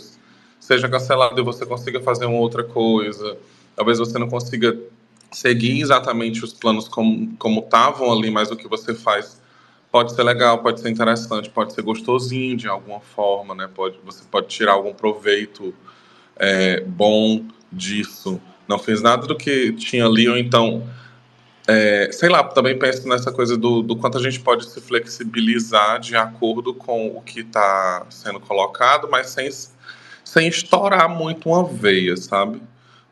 seja 0.60 0.90
cancelada 0.90 1.40
e 1.40 1.44
você 1.44 1.66
consiga 1.66 2.02
fazer 2.02 2.26
uma 2.26 2.38
outra 2.38 2.64
coisa. 2.64 3.38
Talvez 3.76 4.00
você 4.00 4.20
não 4.20 4.30
consiga 4.30 4.78
seguir 5.32 5.80
exatamente 5.80 6.44
os 6.44 6.54
planos 6.54 6.90
como 6.90 7.36
como 7.38 7.62
estavam 7.62 8.12
ali, 8.12 8.30
mas 8.30 8.52
o 8.52 8.58
que 8.58 8.68
você 8.68 8.94
faz 8.94 9.42
pode 9.92 10.14
ser 10.14 10.24
legal, 10.24 10.60
pode 10.60 10.82
ser 10.82 10.90
interessante, 10.90 11.50
pode 11.50 11.74
ser 11.74 11.82
gostosinho 11.82 12.56
de 12.56 12.68
alguma 12.68 13.00
forma, 13.00 13.56
né? 13.56 13.70
Pode, 13.74 13.98
você 14.04 14.24
pode 14.30 14.48
tirar 14.48 14.74
algum 14.74 14.94
proveito 14.94 15.74
é, 16.38 16.82
bom 16.82 17.46
disso. 17.72 18.42
Não 18.72 18.80
fez 18.80 19.02
nada 19.02 19.28
do 19.28 19.36
que 19.36 19.74
tinha 19.74 20.06
ali, 20.06 20.30
ou 20.30 20.38
então, 20.38 20.88
é, 21.68 22.10
sei 22.14 22.30
lá, 22.30 22.42
também 22.42 22.80
penso 22.80 23.06
nessa 23.06 23.30
coisa 23.30 23.58
do, 23.58 23.82
do 23.82 23.98
quanto 23.98 24.18
a 24.18 24.22
gente 24.22 24.40
pode 24.40 24.66
se 24.66 24.80
flexibilizar 24.80 26.00
de 26.00 26.16
acordo 26.16 26.74
com 26.74 27.08
o 27.08 27.22
que 27.22 27.42
está 27.42 28.06
sendo 28.10 28.40
colocado, 28.40 29.10
mas 29.12 29.30
sem, 29.30 29.50
sem 30.24 30.48
estourar 30.48 31.10
muito 31.10 31.50
uma 31.50 31.66
veia, 31.66 32.16
sabe? 32.16 32.62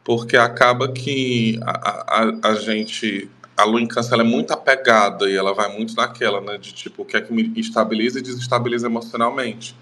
Porque 0.01 0.37
acaba 0.37 0.87
que 0.93 1.59
a, 1.61 2.21
a, 2.21 2.51
a 2.51 2.55
gente 2.55 3.29
a 3.57 3.87
câncer 3.87 4.13
ela 4.13 4.23
é 4.23 4.25
muito 4.25 4.51
apegada 4.53 5.29
e 5.29 5.35
ela 5.35 5.53
vai 5.53 5.67
muito 5.75 5.93
naquela, 5.93 6.39
né? 6.39 6.57
De 6.57 6.71
tipo, 6.71 7.01
o 7.01 7.05
que 7.05 7.17
é 7.17 7.21
que 7.21 7.33
me 7.33 7.51
estabiliza 7.59 8.19
e 8.19 8.21
desestabiliza 8.21 8.87
emocionalmente. 8.87 9.75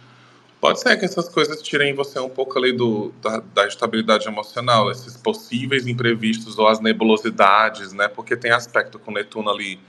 Pode 0.59 0.79
ser 0.79 0.97
que 0.97 1.05
essas 1.05 1.29
coisas 1.29 1.61
tirem 1.61 1.93
você 1.93 2.19
um 2.19 2.29
pouco 2.29 2.57
ali 2.57 2.71
do, 2.71 3.13
da, 3.21 3.39
da 3.53 3.67
estabilidade 3.67 4.27
emocional, 4.27 4.89
esses 4.89 5.15
possíveis 5.15 5.85
imprevistos 5.85 6.57
ou 6.57 6.67
as 6.67 6.79
nebulosidades, 6.79 7.93
né? 7.93 8.07
Porque 8.07 8.35
tem 8.35 8.51
aspecto 8.51 8.97
com 8.97 9.11
Netuno 9.11 9.49
ali 9.49 9.79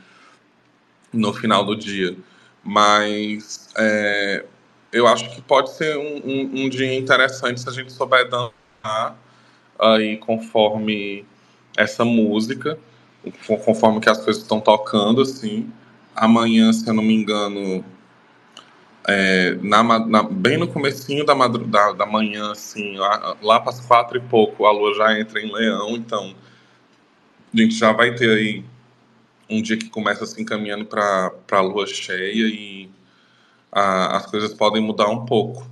no 1.12 1.32
final 1.32 1.64
do 1.64 1.74
dia. 1.74 2.16
Mas 2.62 3.70
é, 3.78 4.44
eu 4.92 5.06
acho 5.06 5.30
que 5.30 5.40
pode 5.40 5.74
ser 5.74 5.96
um, 5.96 6.16
um, 6.24 6.64
um, 6.64 6.68
dia 6.68 6.94
interessante 6.94 7.60
se 7.60 7.68
a 7.68 7.72
gente 7.72 7.90
souber 7.90 8.28
dançar 8.28 9.16
aí 9.78 10.18
conforme 10.18 11.24
essa 11.76 12.04
música 12.04 12.78
conforme 13.46 14.00
que 14.00 14.08
as 14.08 14.18
coisas 14.18 14.42
estão 14.42 14.60
tocando, 14.60 15.20
assim. 15.20 15.70
Amanhã, 16.14 16.72
se 16.72 16.88
eu 16.88 16.94
não 16.94 17.02
me 17.02 17.14
engano, 17.14 17.84
é, 19.10 19.54
na, 19.62 19.82
na, 19.82 20.22
bem 20.22 20.58
no 20.58 20.68
comecinho 20.68 21.24
da, 21.24 21.34
da, 21.34 21.92
da 21.92 22.04
manhã, 22.04 22.52
assim, 22.52 22.94
lá, 22.98 23.34
lá 23.40 23.58
para 23.58 23.70
as 23.70 23.80
quatro 23.80 24.18
e 24.18 24.20
pouco, 24.20 24.66
a 24.66 24.70
lua 24.70 24.94
já 24.94 25.18
entra 25.18 25.40
em 25.40 25.50
leão, 25.50 25.92
então 25.92 26.34
a 27.54 27.56
gente 27.56 27.74
já 27.74 27.90
vai 27.90 28.14
ter 28.14 28.30
aí 28.30 28.64
um 29.48 29.62
dia 29.62 29.78
que 29.78 29.88
começa 29.88 30.26
se 30.26 30.34
assim, 30.34 30.42
encaminhando 30.42 30.84
para 30.84 31.32
a 31.52 31.60
lua 31.62 31.86
cheia 31.86 32.46
e 32.48 32.90
a, 33.72 34.18
as 34.18 34.26
coisas 34.26 34.52
podem 34.52 34.82
mudar 34.82 35.08
um 35.08 35.24
pouco. 35.24 35.66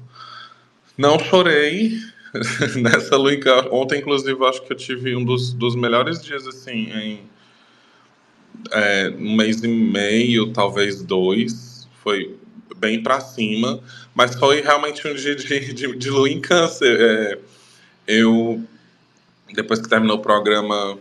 Não 0.97 1.19
chorei 1.19 1.93
nessa 2.81 3.19
lua. 3.19 3.33
Ontem, 3.71 4.01
inclusive, 4.01 4.43
acho 4.47 4.63
que 4.63 4.73
eu 4.73 4.77
tive 4.79 5.15
um 5.15 5.23
dos, 5.23 5.53
dos 5.53 5.77
melhores 5.77 6.23
dias, 6.23 6.47
assim, 6.47 6.91
em 6.91 7.31
é, 8.73 9.13
um 9.19 9.37
mês 9.37 9.63
e 9.63 9.69
meio, 9.69 10.55
talvez 10.55 11.03
dois, 11.03 11.87
foi 12.03 12.35
bem 12.79 13.03
para 13.03 13.21
cima, 13.21 13.81
mas 14.15 14.35
foi 14.35 14.61
realmente 14.61 15.07
um 15.07 15.15
dia 15.15 15.35
de, 15.35 15.73
de, 15.73 15.97
de 15.97 16.11
lua 16.11 16.29
em 16.29 16.41
câncer. 16.41 17.01
É, 17.01 17.39
eu, 18.07 18.63
depois 19.53 19.81
que 19.81 19.89
terminou 19.89 20.17
o 20.17 20.23
programa, 20.23 20.99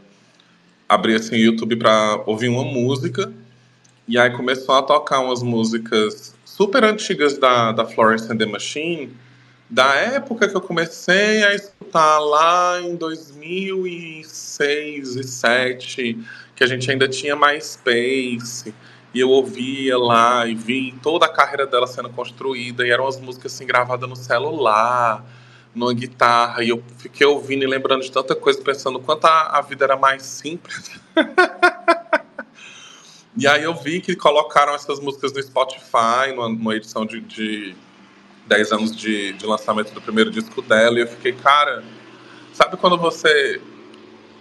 abri 0.88 1.16
assim 1.16 1.36
o 1.36 1.40
YouTube 1.40 1.76
para 1.76 2.22
ouvir 2.26 2.50
uma 2.50 2.64
música, 2.64 3.32
e 4.08 4.18
aí 4.18 4.30
começou 4.32 4.76
a 4.76 4.84
tocar 4.84 5.20
umas 5.20 5.42
músicas 5.42 6.36
super 6.44 6.84
antigas 6.84 7.38
da, 7.38 7.72
da 7.72 7.86
Florence 7.86 8.32
and 8.32 8.38
the 8.38 8.46
Machine, 8.46 9.12
da 9.70 9.96
época 9.96 10.48
que 10.48 10.56
eu 10.56 10.62
comecei 10.62 11.44
a 11.44 11.56
escutar 11.56 12.20
lá 12.20 12.80
em 12.82 12.96
2006 12.96 14.68
e 14.68 15.02
2007, 15.02 16.20
que 16.56 16.64
a 16.64 16.68
gente 16.68 16.90
ainda 16.90 17.08
tinha 17.08 17.36
mais 17.36 17.72
space 17.72 18.74
e 19.16 19.22
eu 19.22 19.30
ouvia 19.30 19.98
lá 19.98 20.46
e 20.46 20.54
vi 20.54 20.94
toda 21.02 21.26
a 21.26 21.30
carreira 21.30 21.66
dela 21.66 21.88
sendo 21.88 22.10
construída 22.10 22.86
e 22.86 22.92
eram 22.92 23.08
as 23.08 23.18
músicas 23.18 23.54
assim 23.54 23.66
gravadas 23.66 24.10
no 24.10 24.16
celular, 24.16 25.24
numa 25.74 25.94
guitarra 25.94 26.62
e 26.62 26.68
eu 26.68 26.84
fiquei 26.98 27.26
ouvindo 27.26 27.64
e 27.64 27.66
lembrando 27.66 28.02
de 28.02 28.12
tanta 28.12 28.36
coisa, 28.36 28.62
pensando 28.62 29.00
quanto 29.00 29.24
a, 29.24 29.58
a 29.58 29.62
vida 29.62 29.86
era 29.86 29.96
mais 29.96 30.24
simples. 30.24 31.00
e 33.38 33.48
aí 33.48 33.64
eu 33.64 33.74
vi 33.74 34.02
que 34.02 34.18
colocaram 34.18 34.76
essas 34.76 35.00
músicas 35.00 35.32
no 35.32 35.42
Spotify, 35.42 36.34
numa, 36.36 36.50
numa 36.50 36.76
edição 36.76 37.06
de, 37.06 37.22
de 37.22 37.74
10 38.48 38.72
anos 38.74 38.94
de, 38.94 39.32
de 39.32 39.46
lançamento 39.46 39.94
do 39.94 40.02
primeiro 40.02 40.30
disco 40.30 40.62
dela 40.62 41.00
e 41.00 41.04
eu 41.04 41.08
fiquei, 41.08 41.32
cara, 41.32 41.86
sabe 42.52 42.76
quando 42.76 42.98
você 42.98 43.62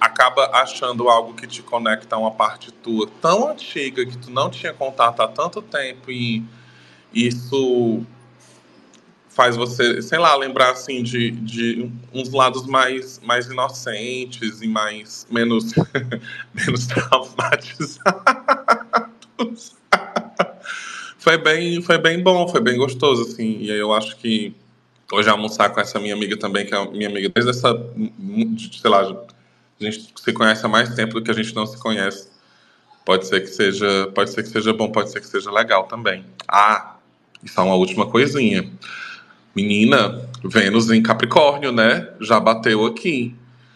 acaba 0.04 0.50
achando 0.52 1.08
algo 1.08 1.32
que 1.32 1.46
te 1.46 1.62
conecta 1.62 2.16
a 2.16 2.18
uma 2.18 2.30
parte 2.30 2.70
tua 2.70 3.08
tão 3.22 3.48
antiga 3.48 4.04
que 4.04 4.18
tu 4.18 4.30
não 4.30 4.50
tinha 4.50 4.72
contato 4.72 5.20
há 5.20 5.28
tanto 5.28 5.62
tempo 5.62 6.10
e 6.10 6.44
isso 7.12 8.02
faz 9.30 9.56
você, 9.56 10.02
sei 10.02 10.18
lá, 10.18 10.36
lembrar 10.36 10.72
assim 10.72 11.02
de, 11.02 11.30
de 11.30 11.90
uns 12.12 12.30
lados 12.30 12.66
mais, 12.66 13.18
mais 13.20 13.46
inocentes 13.46 14.60
e 14.60 14.68
mais 14.68 15.26
menos 15.30 15.72
menos 16.54 16.86
traumatizados. 16.86 17.98
foi 21.18 21.38
bem, 21.38 21.82
foi 21.82 21.98
bem 21.98 22.22
bom, 22.22 22.46
foi 22.46 22.60
bem 22.60 22.76
gostoso 22.76 23.22
assim. 23.22 23.58
E 23.60 23.70
eu 23.70 23.92
acho 23.92 24.16
que 24.18 24.54
hoje 25.10 25.28
almoçar 25.28 25.70
com 25.70 25.80
essa 25.80 25.98
minha 25.98 26.14
amiga 26.14 26.36
também, 26.36 26.66
que 26.66 26.74
é 26.74 26.90
minha 26.90 27.08
amiga 27.08 27.30
desde 27.34 27.50
essa, 27.50 27.74
sei 28.80 28.90
lá, 28.90 29.24
a 29.80 29.84
gente 29.84 30.12
se 30.16 30.32
conhece 30.32 30.64
há 30.64 30.68
mais 30.68 30.94
tempo 30.94 31.14
do 31.14 31.22
que 31.22 31.30
a 31.30 31.34
gente 31.34 31.54
não 31.54 31.66
se 31.66 31.78
conhece. 31.78 32.28
Pode 33.04 33.26
ser 33.26 33.40
que 33.40 33.48
seja, 33.48 34.10
pode 34.14 34.30
ser 34.30 34.42
que 34.42 34.48
seja 34.48 34.72
bom, 34.72 34.90
pode 34.90 35.10
ser 35.10 35.20
que 35.20 35.26
seja 35.26 35.50
legal 35.50 35.84
também. 35.84 36.24
Ah, 36.48 36.96
e 37.42 37.48
só 37.48 37.64
uma 37.64 37.74
última 37.74 38.06
coisinha. 38.06 38.70
Menina, 39.54 40.28
Vênus 40.42 40.90
em 40.90 41.02
Capricórnio, 41.02 41.70
né? 41.70 42.08
Já 42.20 42.40
bateu 42.40 42.86
aqui. 42.86 43.34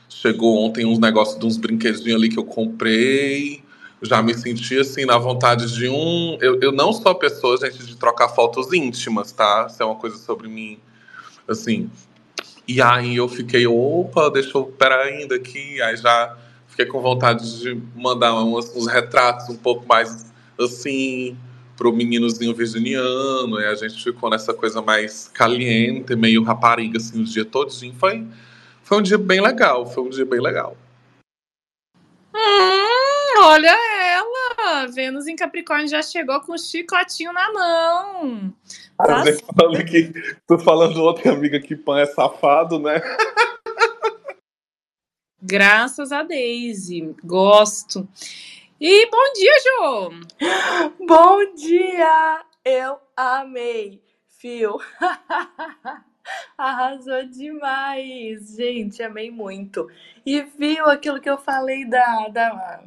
Chegou 0.09 0.65
ontem 0.65 0.87
uns 0.87 0.99
negócios 0.99 1.39
de 1.39 1.47
uns 1.47 1.57
brinquedinhos 1.57 2.17
ali 2.17 2.29
que 2.29 2.39
eu 2.39 2.45
comprei. 2.45 3.63
Já 4.01 4.23
me 4.23 4.33
senti 4.33 4.79
assim 4.79 5.05
na 5.05 5.19
vontade 5.19 5.73
de 5.75 5.89
um. 5.89 6.39
Eu, 6.41 6.59
eu 6.61 6.73
não 6.73 6.93
sou 6.93 7.13
a 7.13 7.15
pessoa, 7.15 7.57
gente, 7.59 7.85
de 7.85 7.97
trocar 7.97 8.29
fotos 8.29 8.73
íntimas, 8.73 9.33
tá? 9.33 9.67
Isso 9.69 9.83
é 9.83 9.87
uma 9.87 9.97
coisa 9.97 10.17
sobre 10.17 10.49
mim. 10.49 10.79
Assim, 11.47 11.91
e 12.69 12.83
aí 12.83 13.17
eu 13.17 13.27
fiquei, 13.27 13.67
opa, 13.67 14.31
deixa 14.31 14.59
eu, 14.59 14.65
pera 14.65 15.03
ainda 15.03 15.37
aqui. 15.37 15.81
Aí 15.81 15.97
já 15.97 16.37
fiquei 16.67 16.85
com 16.85 17.01
vontade 17.01 17.61
de 17.61 17.81
mandar 17.97 18.35
uns, 18.45 18.77
uns 18.77 18.87
retratos 18.87 19.49
um 19.49 19.57
pouco 19.57 19.87
mais 19.89 20.31
assim 20.61 21.35
pro 21.79 21.91
meninozinho 21.91 22.55
virginiano. 22.55 23.59
E 23.59 23.65
a 23.65 23.75
gente 23.75 24.05
ficou 24.05 24.29
nessa 24.29 24.53
coisa 24.53 24.83
mais 24.83 25.31
caliente, 25.33 26.15
meio 26.15 26.43
rapariga, 26.43 26.99
assim, 26.99 27.23
o 27.23 27.25
dia 27.25 27.45
todinho. 27.45 27.95
Foi, 27.95 28.27
foi 28.83 28.99
um 28.99 29.03
dia 29.03 29.17
bem 29.17 29.41
legal, 29.41 29.87
foi 29.87 30.05
um 30.05 30.11
dia 30.11 30.27
bem 30.27 30.41
legal. 30.41 30.77
Hum, 32.35 33.45
olha 33.45 33.98
Vênus 34.87 35.27
em 35.27 35.37
Capricórnio 35.37 35.89
já 35.89 36.03
chegou 36.03 36.41
com 36.41 36.53
o 36.53 36.59
chicotinho 36.59 37.33
na 37.33 37.53
mão. 37.53 38.55
Tá 38.97 39.25
falando 39.57 39.85
que 39.85 40.13
tô 40.47 40.59
falando 40.59 41.03
outra 41.03 41.33
amiga 41.33 41.61
que 41.61 41.77
Pan 41.77 42.01
é 42.01 42.07
safado, 42.07 42.79
né? 42.79 43.01
Graças 45.41 46.11
a 46.11 46.23
Daisy, 46.23 47.15
gosto. 47.25 48.09
E 48.81 49.11
bom 49.11 49.33
dia, 49.35 49.53
Jô! 49.65 50.13
Bom 51.07 51.55
dia! 51.55 52.45
Eu 52.65 52.99
amei, 53.17 54.03
Fio. 54.27 54.79
Arrasou 56.59 57.25
demais, 57.25 58.57
gente, 58.57 59.03
amei 59.03 59.31
muito. 59.31 59.89
E 60.27 60.43
viu 60.43 60.87
aquilo 60.87 61.21
que 61.21 61.31
eu 61.31 61.39
falei 61.39 61.89
da, 61.89 62.29
da 62.29 62.83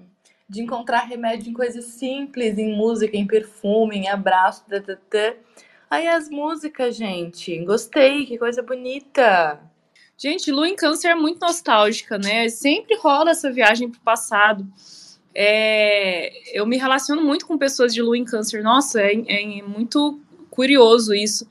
de 0.52 0.62
encontrar 0.62 1.06
remédio 1.06 1.50
em 1.50 1.54
coisas 1.54 1.86
simples, 1.86 2.58
em 2.58 2.76
música, 2.76 3.16
em 3.16 3.26
perfume, 3.26 3.96
em 3.96 4.10
abraço, 4.10 4.66
tata. 4.68 5.38
Aí 5.90 6.10
as 6.10 6.30
músicas, 6.30 6.98
gente, 6.98 7.58
gostei, 7.64 8.26
que 8.26 8.38
coisa 8.38 8.62
bonita. 8.62 9.62
Gente, 10.18 10.52
Lua 10.52 10.68
em 10.68 10.76
Câncer 10.76 11.12
é 11.12 11.16
muito 11.16 11.40
nostálgica, 11.40 12.18
né? 12.18 12.50
Sempre 12.50 12.98
rola 12.98 13.32
essa 13.32 13.50
viagem 13.50 13.90
pro 13.90 14.02
passado. 14.02 14.68
É, 15.34 16.34
eu 16.54 16.66
me 16.66 16.76
relaciono 16.76 17.24
muito 17.24 17.48
com 17.48 17.58
pessoas 17.58 17.94
de 17.94 18.02
Lua 18.02 18.18
em 18.18 18.26
Câncer. 18.26 18.62
Nossa, 18.62 19.02
é, 19.02 19.14
é 19.14 19.62
muito 19.62 20.20
curioso 20.50 21.14
isso. 21.14 21.48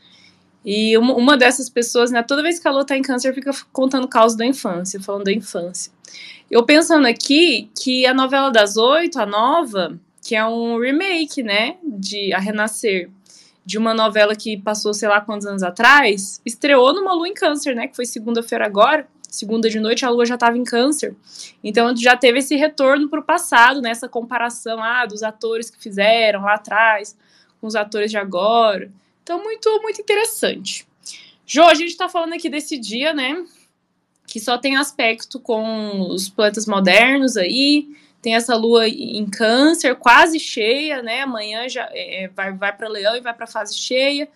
E 0.64 0.96
uma, 0.98 1.14
uma, 1.14 1.36
dessas 1.36 1.68
pessoas, 1.68 2.10
né, 2.10 2.22
toda 2.22 2.42
vez 2.42 2.58
que 2.58 2.68
a 2.68 2.70
Lua 2.70 2.84
tá 2.84 2.96
em 2.96 3.02
Câncer, 3.02 3.34
fica 3.34 3.50
contando 3.72 4.06
caos 4.06 4.34
da 4.34 4.44
infância, 4.44 5.00
falando 5.00 5.24
da 5.24 5.32
infância. 5.32 5.92
Eu 6.50 6.64
pensando 6.64 7.06
aqui 7.06 7.70
que 7.80 8.04
a 8.04 8.12
novela 8.12 8.50
das 8.50 8.76
oito, 8.76 9.18
a 9.18 9.24
nova, 9.24 9.98
que 10.22 10.34
é 10.34 10.44
um 10.44 10.78
remake, 10.78 11.42
né, 11.42 11.76
de 11.82 12.32
A 12.34 12.38
Renascer, 12.38 13.08
de 13.64 13.78
uma 13.78 13.94
novela 13.94 14.34
que 14.34 14.56
passou 14.56 14.92
sei 14.92 15.08
lá 15.08 15.20
quantos 15.20 15.46
anos 15.46 15.62
atrás, 15.62 16.40
estreou 16.44 16.92
numa 16.92 17.12
lua 17.12 17.28
em 17.28 17.34
câncer, 17.34 17.74
né? 17.74 17.86
Que 17.86 17.94
foi 17.94 18.04
segunda-feira 18.04 18.66
agora. 18.66 19.06
segunda 19.28 19.70
de 19.70 19.78
noite, 19.78 20.04
a 20.04 20.10
lua 20.10 20.26
já 20.26 20.34
estava 20.34 20.58
em 20.58 20.64
câncer. 20.64 21.14
Então 21.62 21.94
já 21.96 22.16
teve 22.16 22.40
esse 22.40 22.56
retorno 22.56 23.08
para 23.08 23.20
o 23.20 23.22
passado, 23.22 23.80
nessa 23.80 24.06
né, 24.06 24.10
comparação 24.10 24.82
ah, 24.82 25.06
dos 25.06 25.22
atores 25.22 25.70
que 25.70 25.80
fizeram 25.80 26.42
lá 26.42 26.54
atrás 26.54 27.16
com 27.60 27.66
os 27.66 27.76
atores 27.76 28.10
de 28.10 28.16
agora. 28.16 28.90
Então, 29.22 29.42
muito, 29.42 29.80
muito 29.82 30.00
interessante. 30.00 30.86
Jo, 31.46 31.64
a 31.64 31.74
gente 31.74 31.90
está 31.90 32.08
falando 32.08 32.34
aqui 32.34 32.48
desse 32.48 32.78
dia, 32.78 33.12
né? 33.12 33.44
Que 34.26 34.38
só 34.38 34.56
tem 34.56 34.76
aspecto 34.76 35.40
com 35.40 36.08
os 36.10 36.28
planetas 36.28 36.66
modernos 36.66 37.36
aí. 37.36 37.88
Tem 38.22 38.34
essa 38.34 38.54
lua 38.54 38.86
em 38.86 39.26
câncer, 39.26 39.96
quase 39.96 40.38
cheia, 40.38 41.02
né? 41.02 41.22
Amanhã 41.22 41.68
já 41.68 41.88
é, 41.92 42.30
vai, 42.34 42.52
vai 42.52 42.76
para 42.76 42.88
leão 42.88 43.16
e 43.16 43.20
vai 43.20 43.34
para 43.34 43.46
fase 43.46 43.76
cheia. 43.76 44.28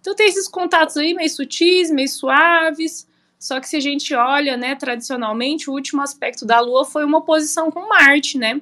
Então 0.00 0.14
tem 0.14 0.28
esses 0.28 0.48
contatos 0.48 0.96
aí 0.96 1.12
meio 1.12 1.28
sutis, 1.28 1.90
meio 1.90 2.08
suaves. 2.08 3.06
Só 3.38 3.60
que 3.60 3.68
se 3.68 3.76
a 3.76 3.80
gente 3.80 4.14
olha, 4.14 4.56
né, 4.56 4.76
tradicionalmente, 4.76 5.68
o 5.68 5.72
último 5.72 6.00
aspecto 6.00 6.46
da 6.46 6.60
Lua 6.60 6.84
foi 6.84 7.04
uma 7.04 7.18
oposição 7.18 7.70
com 7.70 7.88
Marte, 7.88 8.38
né? 8.38 8.60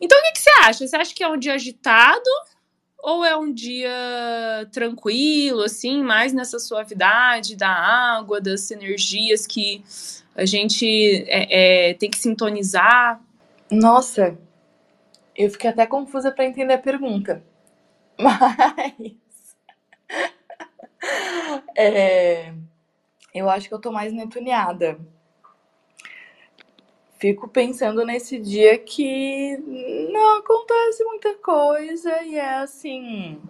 Então 0.00 0.18
o 0.18 0.22
que, 0.22 0.32
que 0.32 0.40
você 0.40 0.50
acha? 0.62 0.86
Você 0.86 0.96
acha 0.96 1.14
que 1.14 1.22
é 1.22 1.28
um 1.28 1.36
dia 1.36 1.54
agitado 1.54 2.30
ou 3.00 3.24
é 3.24 3.36
um 3.36 3.52
dia 3.52 3.90
tranquilo, 4.72 5.62
assim, 5.62 6.02
mais 6.02 6.32
nessa 6.32 6.58
suavidade 6.58 7.56
da 7.56 7.68
água, 7.68 8.40
das 8.40 8.70
energias 8.70 9.46
que 9.46 9.82
a 10.34 10.44
gente 10.44 11.24
é, 11.28 11.90
é, 11.90 11.94
tem 11.94 12.10
que 12.10 12.18
sintonizar? 12.18 13.20
Nossa, 13.70 14.36
eu 15.36 15.50
fiquei 15.50 15.70
até 15.70 15.86
confusa 15.86 16.32
para 16.32 16.44
entender 16.44 16.74
a 16.74 16.78
pergunta. 16.78 17.42
Mas. 18.18 19.14
é, 21.76 22.52
eu 23.34 23.48
acho 23.48 23.68
que 23.68 23.74
eu 23.74 23.80
tô 23.80 23.92
mais 23.92 24.12
netuneada. 24.12 24.98
Fico 27.18 27.48
pensando 27.48 28.04
nesse 28.04 28.38
dia 28.38 28.78
que 28.78 29.58
não 30.18 30.38
acontece 30.38 31.04
muita 31.04 31.34
coisa 31.34 32.22
e 32.22 32.36
é 32.36 32.56
assim, 32.56 33.40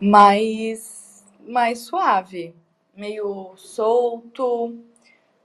mais, 0.00 1.24
mais 1.46 1.80
suave, 1.80 2.54
meio 2.96 3.54
solto. 3.56 4.76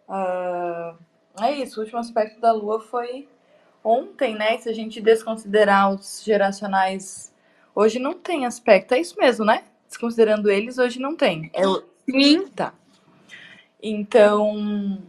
Uh, 0.10 0.98
é 1.40 1.52
isso, 1.54 1.80
o 1.80 1.84
último 1.84 2.00
aspecto 2.00 2.40
da 2.40 2.52
lua 2.52 2.80
foi 2.82 3.28
ontem, 3.84 4.36
né? 4.36 4.58
Se 4.58 4.70
a 4.70 4.74
gente 4.74 5.00
desconsiderar 5.00 5.94
os 5.94 6.24
geracionais, 6.24 7.34
hoje 7.76 8.00
não 8.00 8.14
tem 8.14 8.46
aspecto. 8.46 8.94
É 8.94 9.00
isso 9.00 9.16
mesmo, 9.18 9.46
né? 9.46 9.64
Desconsiderando 9.88 10.50
eles, 10.50 10.78
hoje 10.78 11.00
não 11.00 11.16
tem. 11.16 11.50
É 11.54 11.68
o... 11.68 11.84
Sim. 12.10 12.48
Tá. 12.48 12.74
Então, 13.82 15.02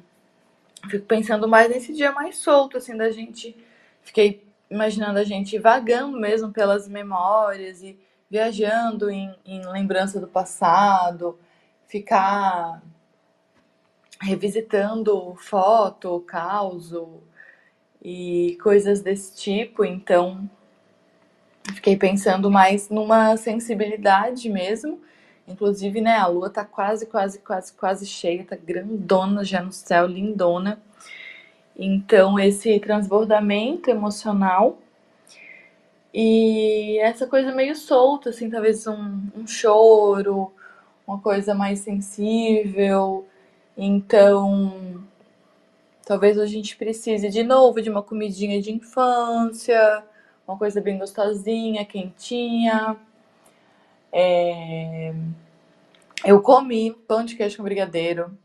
fico 0.89 1.07
pensando 1.07 1.49
mais 1.49 1.69
nesse 1.71 1.93
dia 1.93 2.13
mais 2.13 2.37
solto, 2.37 2.77
assim, 2.77 2.97
da 2.97 3.11
gente. 3.11 3.57
Fiquei 4.03 4.52
imaginando 4.73 5.19
a 5.19 5.25
gente 5.25 5.59
vagando 5.59 6.19
mesmo 6.19 6.51
pelas 6.51 6.89
memórias 6.89 7.83
e 7.83 7.99
viajando 8.31 9.11
em, 9.11 9.35
em 9.45 9.67
lembrança 9.71 10.19
do 10.19 10.27
passado, 10.27 11.39
ficar 11.87 12.83
revisitando 14.21 15.35
foto, 15.37 16.21
caos 16.21 16.93
e 18.03 18.59
coisas 18.63 19.01
desse 19.01 19.37
tipo. 19.37 19.85
Então, 19.85 20.49
fiquei 21.75 21.97
pensando 21.97 22.51
mais 22.51 22.89
numa 22.89 23.37
sensibilidade 23.37 24.49
mesmo 24.49 25.01
Inclusive, 25.47 26.01
né, 26.01 26.17
a 26.17 26.27
lua 26.27 26.49
tá 26.49 26.65
quase, 26.65 27.07
quase, 27.07 27.41
quase, 27.41 27.73
quase 27.73 28.07
cheia, 28.07 28.45
tá 28.45 28.57
grandona 28.57 29.45
já 29.45 29.63
no 29.63 29.73
céu, 29.73 30.07
lindona. 30.07 30.81
Então, 31.77 32.39
esse 32.39 32.79
transbordamento 32.81 33.91
emocional 33.91 34.79
e 36.15 36.99
essa 36.99 37.27
coisa 37.27 37.53
meio 37.55 37.75
solta, 37.75 38.31
assim, 38.31 38.51
talvez 38.51 38.87
um, 38.87 39.23
um 39.35 39.47
choro, 39.47 40.53
uma 41.07 41.19
coisa 41.19 41.55
mais 41.55 41.81
sensível. 41.81 43.27
Então, 43.77 45.05
talvez 46.05 46.39
a 46.39 46.47
gente 46.47 46.77
precise 46.77 47.29
de 47.31 47.43
novo 47.43 47.81
de 47.81 47.89
uma 47.89 48.03
comidinha 48.03 48.61
de 48.61 48.71
infância, 48.73 50.05
uma 50.47 50.59
coisa 50.59 50.81
bem 50.81 50.99
gostosinha, 50.99 51.85
quentinha. 51.85 52.97
É... 54.13 55.15
Eu 56.25 56.41
comi 56.43 56.93
pão 57.09 57.25
de 57.25 57.35
queijo 57.35 57.57
com 57.57 57.63
brigadeiro, 57.65 58.37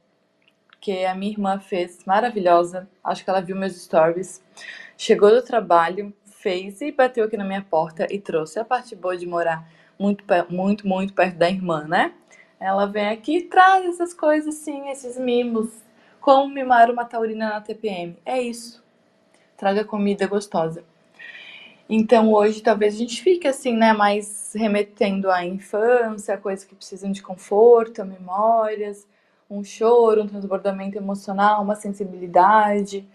que 0.79 1.05
a 1.05 1.15
minha 1.15 1.31
irmã 1.31 1.59
fez, 1.59 1.99
maravilhosa. 2.05 2.87
Acho 3.03 3.23
que 3.23 3.29
ela 3.29 3.41
viu 3.41 3.55
meus 3.55 3.75
stories. 3.75 4.41
Chegou 4.97 5.29
do 5.31 5.41
trabalho, 5.41 6.13
fez 6.25 6.81
e 6.81 6.91
bateu 6.91 7.25
aqui 7.25 7.37
na 7.37 7.43
minha 7.43 7.61
porta 7.61 8.07
e 8.09 8.19
trouxe. 8.19 8.59
A 8.59 8.65
parte 8.65 8.95
boa 8.95 9.17
de 9.17 9.25
morar 9.25 9.67
muito, 9.99 10.23
muito, 10.49 10.87
muito 10.87 11.13
perto 11.13 11.37
da 11.37 11.49
irmã, 11.49 11.85
né? 11.87 12.13
Ela 12.59 12.85
vem 12.85 13.09
aqui 13.09 13.37
e 13.37 13.41
traz 13.43 13.85
essas 13.85 14.13
coisas 14.13 14.55
assim, 14.55 14.89
esses 14.89 15.17
mimos. 15.17 15.69
Como 16.19 16.53
mimar 16.53 16.89
uma 16.89 17.05
taurina 17.05 17.49
na 17.49 17.61
TPM. 17.61 18.17
É 18.25 18.41
isso. 18.41 18.83
Traga 19.55 19.83
comida 19.83 20.27
gostosa. 20.27 20.83
Então 21.89 22.33
hoje 22.33 22.61
talvez 22.61 22.95
a 22.95 22.97
gente 22.97 23.21
fique 23.21 23.47
assim, 23.47 23.75
né, 23.75 23.93
mais 23.93 24.51
remetendo 24.53 25.31
à 25.31 25.45
infância, 25.45 26.37
coisas 26.37 26.65
que 26.65 26.75
precisam 26.75 27.11
de 27.11 27.21
conforto, 27.21 28.03
memórias, 28.03 29.07
um 29.49 29.63
choro, 29.63 30.23
um 30.23 30.27
transbordamento 30.27 30.97
emocional, 30.97 31.61
uma 31.63 31.75
sensibilidade. 31.75 33.07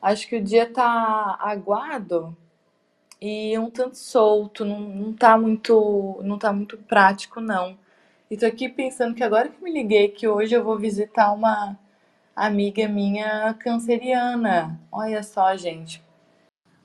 Acho 0.00 0.28
que 0.28 0.36
o 0.36 0.42
dia 0.42 0.70
tá 0.70 1.36
aguado 1.40 2.36
e 3.20 3.56
um 3.58 3.70
tanto 3.70 3.96
solto, 3.96 4.64
não, 4.64 4.80
não 4.80 5.12
tá 5.12 5.38
muito, 5.38 6.20
não 6.24 6.38
tá 6.38 6.52
muito 6.52 6.76
prático 6.76 7.40
não. 7.40 7.78
E 8.30 8.36
tô 8.36 8.46
aqui 8.46 8.68
pensando 8.68 9.14
que 9.14 9.22
agora 9.22 9.48
que 9.48 9.62
me 9.62 9.72
liguei 9.72 10.08
que 10.08 10.26
hoje 10.26 10.54
eu 10.54 10.64
vou 10.64 10.78
visitar 10.78 11.32
uma 11.32 11.78
amiga 12.34 12.88
minha 12.88 13.54
canceriana. 13.54 14.80
Olha 14.90 15.22
só, 15.22 15.56
gente, 15.56 16.02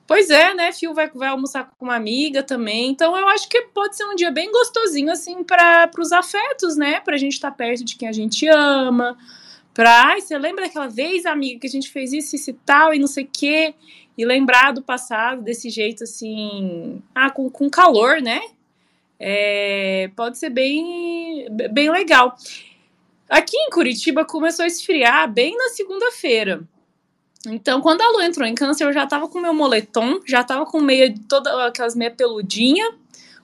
Pois 0.08 0.30
é, 0.30 0.54
né? 0.54 0.72
Fio 0.72 0.94
vai, 0.94 1.10
vai 1.10 1.28
almoçar 1.28 1.70
com 1.76 1.84
uma 1.84 1.94
amiga 1.94 2.42
também. 2.42 2.88
Então 2.88 3.14
eu 3.14 3.28
acho 3.28 3.46
que 3.46 3.60
pode 3.74 3.94
ser 3.94 4.06
um 4.06 4.14
dia 4.14 4.30
bem 4.30 4.50
gostosinho, 4.50 5.12
assim, 5.12 5.44
para 5.44 5.90
os 5.98 6.12
afetos, 6.12 6.78
né? 6.78 6.98
Pra 7.00 7.18
gente 7.18 7.34
estar 7.34 7.50
tá 7.50 7.56
perto 7.58 7.84
de 7.84 7.94
quem 7.94 8.08
a 8.08 8.12
gente 8.12 8.48
ama. 8.48 9.18
Pra, 9.74 10.06
ai, 10.06 10.22
você 10.22 10.38
lembra 10.38 10.64
daquela 10.64 10.88
vez, 10.88 11.26
amiga, 11.26 11.60
que 11.60 11.66
a 11.66 11.70
gente 11.70 11.90
fez 11.90 12.14
isso, 12.14 12.34
isso 12.34 12.48
e 12.48 12.54
tal, 12.54 12.94
e 12.94 12.98
não 12.98 13.06
sei 13.06 13.24
o 13.24 13.28
quê. 13.30 13.74
E 14.16 14.24
lembrar 14.24 14.72
do 14.72 14.82
passado 14.82 15.42
desse 15.42 15.68
jeito, 15.68 16.04
assim, 16.04 17.02
ah, 17.14 17.30
com, 17.30 17.50
com 17.50 17.68
calor, 17.68 18.22
né? 18.22 18.40
É, 19.20 20.10
pode 20.16 20.38
ser 20.38 20.48
bem, 20.48 21.46
bem 21.70 21.90
legal. 21.90 22.34
Aqui 23.28 23.58
em 23.58 23.68
Curitiba 23.68 24.24
começou 24.24 24.64
a 24.64 24.68
esfriar 24.68 25.30
bem 25.30 25.54
na 25.54 25.68
segunda-feira. 25.68 26.66
Então, 27.52 27.80
quando 27.80 28.00
a 28.02 28.10
Lu 28.10 28.22
entrou 28.22 28.46
em 28.46 28.54
câncer, 28.54 28.84
eu 28.84 28.92
já 28.92 29.06
tava 29.06 29.28
com 29.28 29.40
meu 29.40 29.54
moletom, 29.54 30.20
já 30.26 30.42
tava 30.44 30.66
com 30.66 30.80
meia, 30.80 31.14
toda 31.28 31.66
aquelas 31.66 31.94
meia 31.94 32.10
peludinha, 32.10 32.94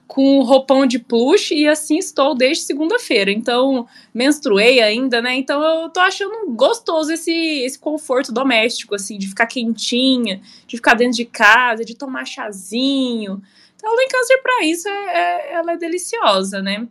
com 0.07 0.43
roupão 0.43 0.85
de 0.85 0.99
plush 0.99 1.51
e 1.51 1.67
assim 1.67 1.97
estou 1.97 2.35
desde 2.35 2.63
segunda-feira. 2.63 3.31
Então, 3.31 3.87
menstruei 4.13 4.81
ainda, 4.81 5.21
né? 5.21 5.35
Então 5.35 5.63
eu 5.63 5.89
tô 5.89 5.99
achando 5.99 6.51
gostoso 6.51 7.11
esse, 7.11 7.31
esse 7.31 7.79
conforto 7.79 8.31
doméstico, 8.31 8.95
assim, 8.95 9.17
de 9.17 9.27
ficar 9.27 9.47
quentinha, 9.47 10.41
de 10.67 10.77
ficar 10.77 10.93
dentro 10.93 11.17
de 11.17 11.25
casa, 11.25 11.83
de 11.83 11.95
tomar 11.95 12.25
chazinho. 12.25 13.41
Então, 13.75 13.91
a 13.91 13.93
Lu 13.93 14.01
em 14.01 14.07
câncer 14.07 14.37
pra 14.37 14.63
isso, 14.63 14.87
é, 14.87 14.91
é, 14.91 15.53
ela 15.53 15.73
é 15.73 15.77
deliciosa, 15.77 16.61
né? 16.61 16.87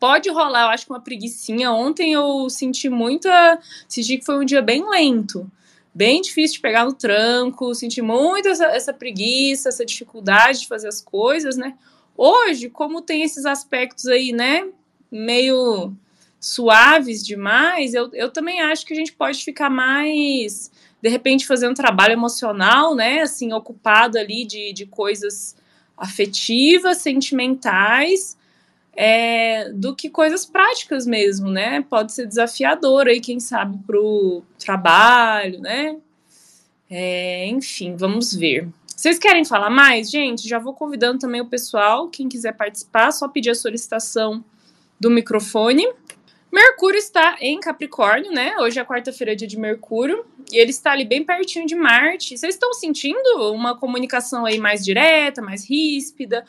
Pode 0.00 0.28
rolar, 0.30 0.62
eu 0.62 0.68
acho 0.68 0.86
que 0.86 0.92
uma 0.92 1.00
preguiçinha. 1.00 1.72
Ontem 1.72 2.12
eu 2.12 2.48
senti 2.48 2.88
muita. 2.88 3.58
Senti 3.88 4.18
que 4.18 4.24
foi 4.24 4.38
um 4.38 4.44
dia 4.44 4.62
bem 4.62 4.88
lento 4.88 5.50
bem 5.94 6.20
difícil 6.20 6.56
de 6.56 6.62
pegar 6.62 6.84
no 6.84 6.92
tranco, 6.92 7.74
senti 7.74 8.00
muito 8.00 8.48
essa, 8.48 8.66
essa 8.66 8.92
preguiça, 8.92 9.68
essa 9.68 9.84
dificuldade 9.84 10.60
de 10.60 10.68
fazer 10.68 10.88
as 10.88 11.00
coisas, 11.00 11.56
né? 11.56 11.74
Hoje, 12.16 12.68
como 12.68 13.02
tem 13.02 13.22
esses 13.22 13.46
aspectos 13.46 14.06
aí, 14.06 14.32
né, 14.32 14.68
meio 15.10 15.92
suaves 16.40 17.24
demais, 17.24 17.94
eu, 17.94 18.10
eu 18.12 18.30
também 18.30 18.60
acho 18.60 18.86
que 18.86 18.92
a 18.92 18.96
gente 18.96 19.12
pode 19.12 19.42
ficar 19.44 19.70
mais, 19.70 20.70
de 21.02 21.08
repente, 21.08 21.46
fazendo 21.46 21.72
um 21.72 21.74
trabalho 21.74 22.12
emocional, 22.12 22.94
né, 22.94 23.22
assim, 23.22 23.52
ocupado 23.52 24.18
ali 24.18 24.44
de, 24.44 24.72
de 24.72 24.86
coisas 24.86 25.56
afetivas, 25.96 26.98
sentimentais, 26.98 28.37
é, 29.00 29.70
do 29.72 29.94
que 29.94 30.10
coisas 30.10 30.44
práticas 30.44 31.06
mesmo, 31.06 31.48
né? 31.48 31.82
Pode 31.88 32.12
ser 32.12 32.26
desafiador 32.26 33.06
aí, 33.06 33.20
quem 33.20 33.38
sabe, 33.38 33.78
para 33.86 33.96
o 33.96 34.42
trabalho, 34.58 35.60
né? 35.60 35.96
É, 36.90 37.46
enfim, 37.46 37.94
vamos 37.94 38.34
ver. 38.34 38.68
Vocês 38.88 39.16
querem 39.16 39.44
falar 39.44 39.70
mais, 39.70 40.10
gente? 40.10 40.48
Já 40.48 40.58
vou 40.58 40.74
convidando 40.74 41.20
também 41.20 41.40
o 41.40 41.46
pessoal, 41.46 42.08
quem 42.08 42.28
quiser 42.28 42.56
participar, 42.56 43.12
só 43.12 43.28
pedir 43.28 43.50
a 43.50 43.54
solicitação 43.54 44.44
do 44.98 45.08
microfone. 45.08 45.88
Mercúrio 46.52 46.98
está 46.98 47.36
em 47.40 47.60
Capricórnio, 47.60 48.32
né? 48.32 48.56
Hoje 48.58 48.80
é 48.80 48.84
quarta-feira, 48.84 49.36
dia 49.36 49.46
de 49.46 49.56
Mercúrio, 49.56 50.26
e 50.50 50.56
ele 50.56 50.70
está 50.70 50.90
ali 50.90 51.04
bem 51.04 51.22
pertinho 51.22 51.66
de 51.66 51.76
Marte. 51.76 52.36
Vocês 52.36 52.56
estão 52.56 52.72
sentindo 52.72 53.52
uma 53.52 53.78
comunicação 53.78 54.44
aí 54.44 54.58
mais 54.58 54.84
direta, 54.84 55.40
mais 55.40 55.70
ríspida, 55.70 56.44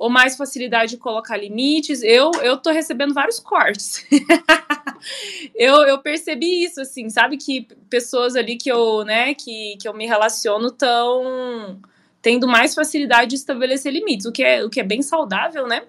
ou 0.00 0.08
mais 0.08 0.34
facilidade 0.34 0.92
de 0.92 0.96
colocar 0.96 1.36
limites? 1.36 2.02
Eu 2.02 2.30
eu 2.42 2.56
tô 2.56 2.70
recebendo 2.70 3.12
vários 3.12 3.38
cortes. 3.38 4.06
eu, 5.54 5.74
eu 5.82 5.98
percebi 5.98 6.64
isso, 6.64 6.80
assim, 6.80 7.10
sabe 7.10 7.36
que 7.36 7.68
pessoas 7.90 8.34
ali 8.34 8.56
que 8.56 8.72
eu, 8.72 9.04
né, 9.04 9.34
que, 9.34 9.76
que 9.78 9.86
eu 9.86 9.92
me 9.92 10.06
relaciono 10.06 10.68
estão 10.68 11.78
tendo 12.22 12.48
mais 12.48 12.74
facilidade 12.74 13.30
de 13.30 13.36
estabelecer 13.36 13.92
limites, 13.92 14.24
o 14.24 14.32
que 14.32 14.42
é, 14.42 14.64
o 14.64 14.70
que 14.70 14.80
é 14.80 14.84
bem 14.84 15.02
saudável, 15.02 15.66
né? 15.66 15.82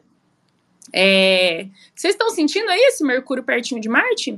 É... 0.91 1.67
Vocês 1.95 2.13
estão 2.13 2.30
sentindo 2.32 2.69
aí 2.69 2.82
esse 2.89 3.06
Mercúrio 3.06 3.43
pertinho 3.43 3.80
de 3.80 3.88
Marte? 3.88 4.38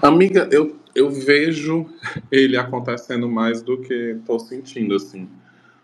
Amiga, 0.00 0.48
eu, 0.52 0.76
eu 0.94 1.10
vejo 1.10 1.86
ele 2.30 2.56
acontecendo 2.56 3.28
mais 3.28 3.60
do 3.60 3.80
que 3.80 4.16
estou 4.20 4.38
sentindo, 4.38 4.94
assim. 4.94 5.28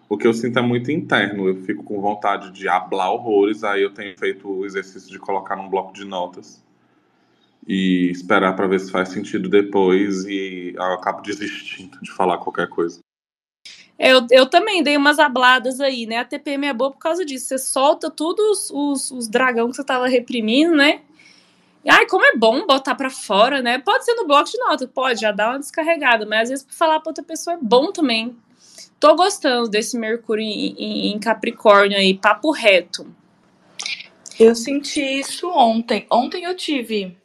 O 0.08 0.16
que 0.16 0.26
eu 0.26 0.32
sinto 0.32 0.58
é 0.58 0.62
muito 0.62 0.90
interno. 0.90 1.48
Eu 1.48 1.56
fico 1.62 1.82
com 1.82 2.00
vontade 2.00 2.50
de 2.52 2.68
hablar 2.68 3.10
horrores, 3.10 3.64
aí 3.64 3.82
eu 3.82 3.92
tenho 3.92 4.16
feito 4.18 4.48
o 4.48 4.64
exercício 4.64 5.10
de 5.10 5.18
colocar 5.18 5.56
num 5.56 5.68
bloco 5.68 5.92
de 5.92 6.04
notas 6.04 6.64
e 7.66 8.10
esperar 8.12 8.54
para 8.54 8.68
ver 8.68 8.78
se 8.78 8.92
faz 8.92 9.08
sentido 9.08 9.48
depois 9.48 10.24
e 10.24 10.72
eu 10.76 10.82
acabo 10.82 11.20
desistindo 11.20 11.98
de 12.00 12.12
falar 12.12 12.38
qualquer 12.38 12.68
coisa. 12.68 13.00
Eu, 13.98 14.26
eu 14.30 14.46
também 14.46 14.82
dei 14.82 14.96
umas 14.96 15.18
habladas 15.18 15.80
aí, 15.80 16.06
né? 16.06 16.18
A 16.18 16.24
TPM 16.24 16.66
é 16.66 16.72
boa 16.72 16.92
por 16.92 16.98
causa 16.98 17.24
disso. 17.24 17.46
Você 17.46 17.58
solta 17.58 18.10
todos 18.10 18.70
os, 18.70 19.10
os, 19.10 19.28
que 19.28 19.62
você 19.66 19.82
tava 19.82 20.06
reprimindo, 20.06 20.76
né? 20.76 21.00
Ai, 21.88 22.06
como 22.06 22.24
é 22.24 22.36
bom 22.36 22.66
botar 22.66 22.94
para 22.94 23.08
fora, 23.08 23.62
né? 23.62 23.78
Pode 23.78 24.04
ser 24.04 24.14
no 24.14 24.26
bloco 24.26 24.50
de 24.50 24.58
nota, 24.58 24.86
pode, 24.88 25.20
já 25.20 25.32
dá 25.32 25.50
uma 25.50 25.58
descarregada, 25.58 26.26
mas 26.26 26.42
às 26.42 26.48
vezes 26.50 26.66
falar 26.76 27.00
pra 27.00 27.10
outra 27.10 27.24
pessoa 27.24 27.54
é 27.54 27.58
bom 27.60 27.90
também. 27.90 28.36
Tô 28.98 29.14
gostando 29.14 29.68
desse 29.68 29.98
Mercúrio 29.98 30.42
em, 30.42 31.12
em, 31.12 31.18
Capricórnio 31.18 31.96
aí, 31.96 32.14
papo 32.14 32.50
reto. 32.50 33.06
Eu 34.38 34.54
senti 34.54 35.00
isso 35.00 35.48
ontem. 35.50 36.06
Ontem 36.10 36.44
eu 36.44 36.54
tive 36.54 37.16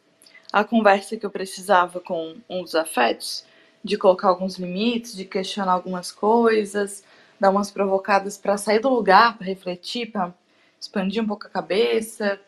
a 0.51 0.63
conversa 0.63 1.17
que 1.17 1.25
eu 1.25 1.29
precisava 1.29 1.99
com 1.99 2.35
uns 2.49 2.75
afetos 2.75 3.45
de 3.83 3.97
colocar 3.97 4.27
alguns 4.27 4.57
limites, 4.57 5.15
de 5.15 5.25
questionar 5.25 5.73
algumas 5.73 6.11
coisas, 6.11 7.03
dar 7.39 7.49
umas 7.49 7.71
provocadas 7.71 8.37
para 8.37 8.57
sair 8.57 8.79
do 8.79 8.89
lugar, 8.89 9.37
para 9.37 9.47
refletir, 9.47 10.11
para 10.11 10.33
expandir 10.79 11.23
um 11.23 11.27
pouco 11.27 11.47
a 11.47 11.49
cabeça. 11.49 12.39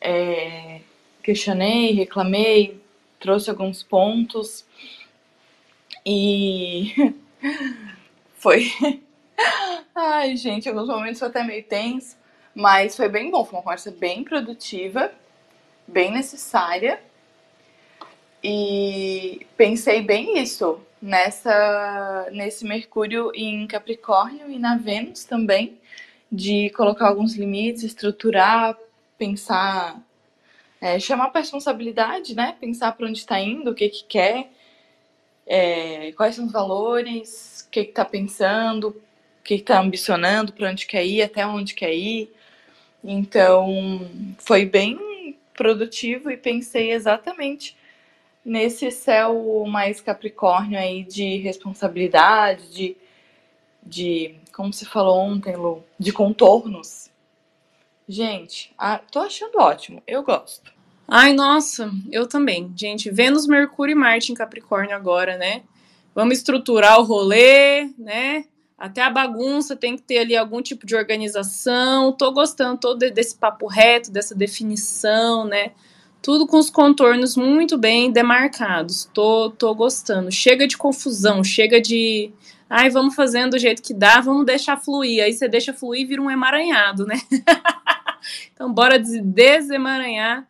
É, 0.00 0.80
questionei, 1.22 1.92
reclamei, 1.92 2.80
trouxe 3.18 3.50
alguns 3.50 3.82
pontos 3.82 4.64
e 6.04 7.14
foi. 8.38 8.72
Ai, 9.94 10.36
gente, 10.36 10.68
alguns 10.68 10.88
momentos 10.88 11.18
foi 11.18 11.28
até 11.28 11.42
meio 11.42 11.62
tenso, 11.64 12.16
mas 12.54 12.96
foi 12.96 13.08
bem 13.08 13.30
bom. 13.30 13.44
Foi 13.44 13.58
uma 13.58 13.62
conversa 13.62 13.90
bem 13.90 14.24
produtiva, 14.24 15.12
bem 15.86 16.12
necessária. 16.12 17.00
E 18.42 19.46
pensei 19.56 20.00
bem 20.00 20.38
isso 20.38 20.80
nessa 21.02 22.28
nesse 22.32 22.64
Mercúrio 22.64 23.32
em 23.34 23.66
Capricórnio 23.66 24.50
e 24.50 24.58
na 24.58 24.76
Vênus 24.76 25.24
também, 25.24 25.78
de 26.30 26.70
colocar 26.70 27.08
alguns 27.08 27.34
limites, 27.34 27.82
estruturar, 27.82 28.76
pensar, 29.16 30.00
é, 30.80 30.98
chamar 31.00 31.30
para 31.30 31.40
responsabilidade, 31.40 32.34
né? 32.36 32.56
Pensar 32.60 32.92
para 32.92 33.06
onde 33.06 33.18
está 33.18 33.40
indo, 33.40 33.70
o 33.72 33.74
que 33.74 33.88
que 33.88 34.04
quer, 34.04 34.50
é, 35.46 36.12
quais 36.12 36.36
são 36.36 36.46
os 36.46 36.52
valores, 36.52 37.57
o 37.68 37.70
que 37.70 37.80
está 37.80 38.04
pensando, 38.04 38.88
o 38.88 39.42
que 39.44 39.54
está 39.54 39.78
ambicionando, 39.78 40.52
para 40.52 40.70
onde 40.70 40.86
quer 40.86 41.04
ir, 41.04 41.22
até 41.22 41.46
onde 41.46 41.74
quer 41.74 41.94
ir. 41.94 42.32
Então, 43.04 44.08
foi 44.38 44.64
bem 44.64 45.36
produtivo 45.54 46.30
e 46.30 46.36
pensei 46.36 46.92
exatamente 46.92 47.76
nesse 48.44 48.90
céu 48.90 49.64
mais 49.68 50.00
capricórnio 50.00 50.78
aí 50.78 51.04
de 51.04 51.36
responsabilidade, 51.36 52.72
de, 52.72 52.96
de 53.82 54.34
como 54.52 54.72
se 54.72 54.86
falou 54.86 55.18
ontem, 55.18 55.54
Lu, 55.54 55.84
de 55.98 56.12
contornos. 56.12 57.10
Gente, 58.08 58.72
a, 58.78 58.98
tô 58.98 59.20
achando 59.20 59.58
ótimo, 59.58 60.02
eu 60.06 60.22
gosto. 60.22 60.72
Ai, 61.06 61.32
nossa, 61.34 61.90
eu 62.10 62.26
também. 62.26 62.72
Gente, 62.74 63.10
Vênus, 63.10 63.46
Mercúrio 63.46 63.92
e 63.92 63.94
Marte 63.94 64.32
em 64.32 64.34
Capricórnio 64.34 64.96
agora, 64.96 65.36
né? 65.36 65.62
Vamos 66.18 66.38
estruturar 66.38 66.98
o 66.98 67.04
rolê, 67.04 67.90
né? 67.96 68.46
Até 68.76 69.02
a 69.02 69.08
bagunça 69.08 69.76
tem 69.76 69.94
que 69.94 70.02
ter 70.02 70.18
ali 70.18 70.36
algum 70.36 70.60
tipo 70.60 70.84
de 70.84 70.96
organização. 70.96 72.10
Tô 72.10 72.32
gostando 72.32 72.76
todo 72.76 72.98
desse 72.98 73.36
papo 73.36 73.68
reto, 73.68 74.10
dessa 74.10 74.34
definição, 74.34 75.44
né? 75.44 75.70
Tudo 76.20 76.44
com 76.44 76.58
os 76.58 76.70
contornos 76.70 77.36
muito 77.36 77.78
bem 77.78 78.10
demarcados. 78.10 79.08
Tô, 79.14 79.50
tô 79.50 79.72
gostando. 79.76 80.32
Chega 80.32 80.66
de 80.66 80.76
confusão, 80.76 81.44
chega 81.44 81.80
de. 81.80 82.32
Ai, 82.68 82.90
vamos 82.90 83.14
fazendo 83.14 83.52
do 83.52 83.58
jeito 83.60 83.80
que 83.80 83.94
dá, 83.94 84.20
vamos 84.20 84.44
deixar 84.44 84.76
fluir. 84.76 85.22
Aí 85.22 85.32
você 85.32 85.46
deixa 85.46 85.72
fluir 85.72 86.00
e 86.00 86.04
vira 86.04 86.20
um 86.20 86.28
emaranhado, 86.28 87.06
né? 87.06 87.20
então, 88.52 88.72
bora 88.72 88.98
desemaranhar 88.98 90.48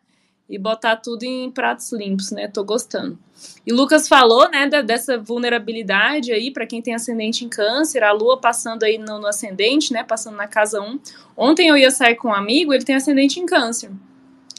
e 0.49 0.57
botar 0.57 0.95
tudo 0.95 1.23
em 1.23 1.51
pratos 1.51 1.91
limpos, 1.93 2.31
né? 2.31 2.47
Tô 2.47 2.63
gostando. 2.63 3.19
E 3.65 3.71
Lucas 3.71 4.07
falou, 4.07 4.49
né, 4.49 4.67
dessa 4.81 5.17
vulnerabilidade 5.17 6.31
aí 6.31 6.51
para 6.51 6.65
quem 6.65 6.81
tem 6.81 6.95
ascendente 6.95 7.45
em 7.45 7.49
câncer, 7.49 8.03
a 8.03 8.11
lua 8.11 8.39
passando 8.39 8.83
aí 8.83 8.97
no, 8.97 9.19
no 9.19 9.27
ascendente, 9.27 9.93
né, 9.93 10.03
passando 10.03 10.35
na 10.35 10.47
casa 10.47 10.81
1. 10.81 10.99
Ontem 11.37 11.67
eu 11.67 11.77
ia 11.77 11.91
sair 11.91 12.15
com 12.15 12.29
um 12.29 12.33
amigo, 12.33 12.73
ele 12.73 12.83
tem 12.83 12.95
ascendente 12.95 13.39
em 13.39 13.45
câncer. 13.45 13.91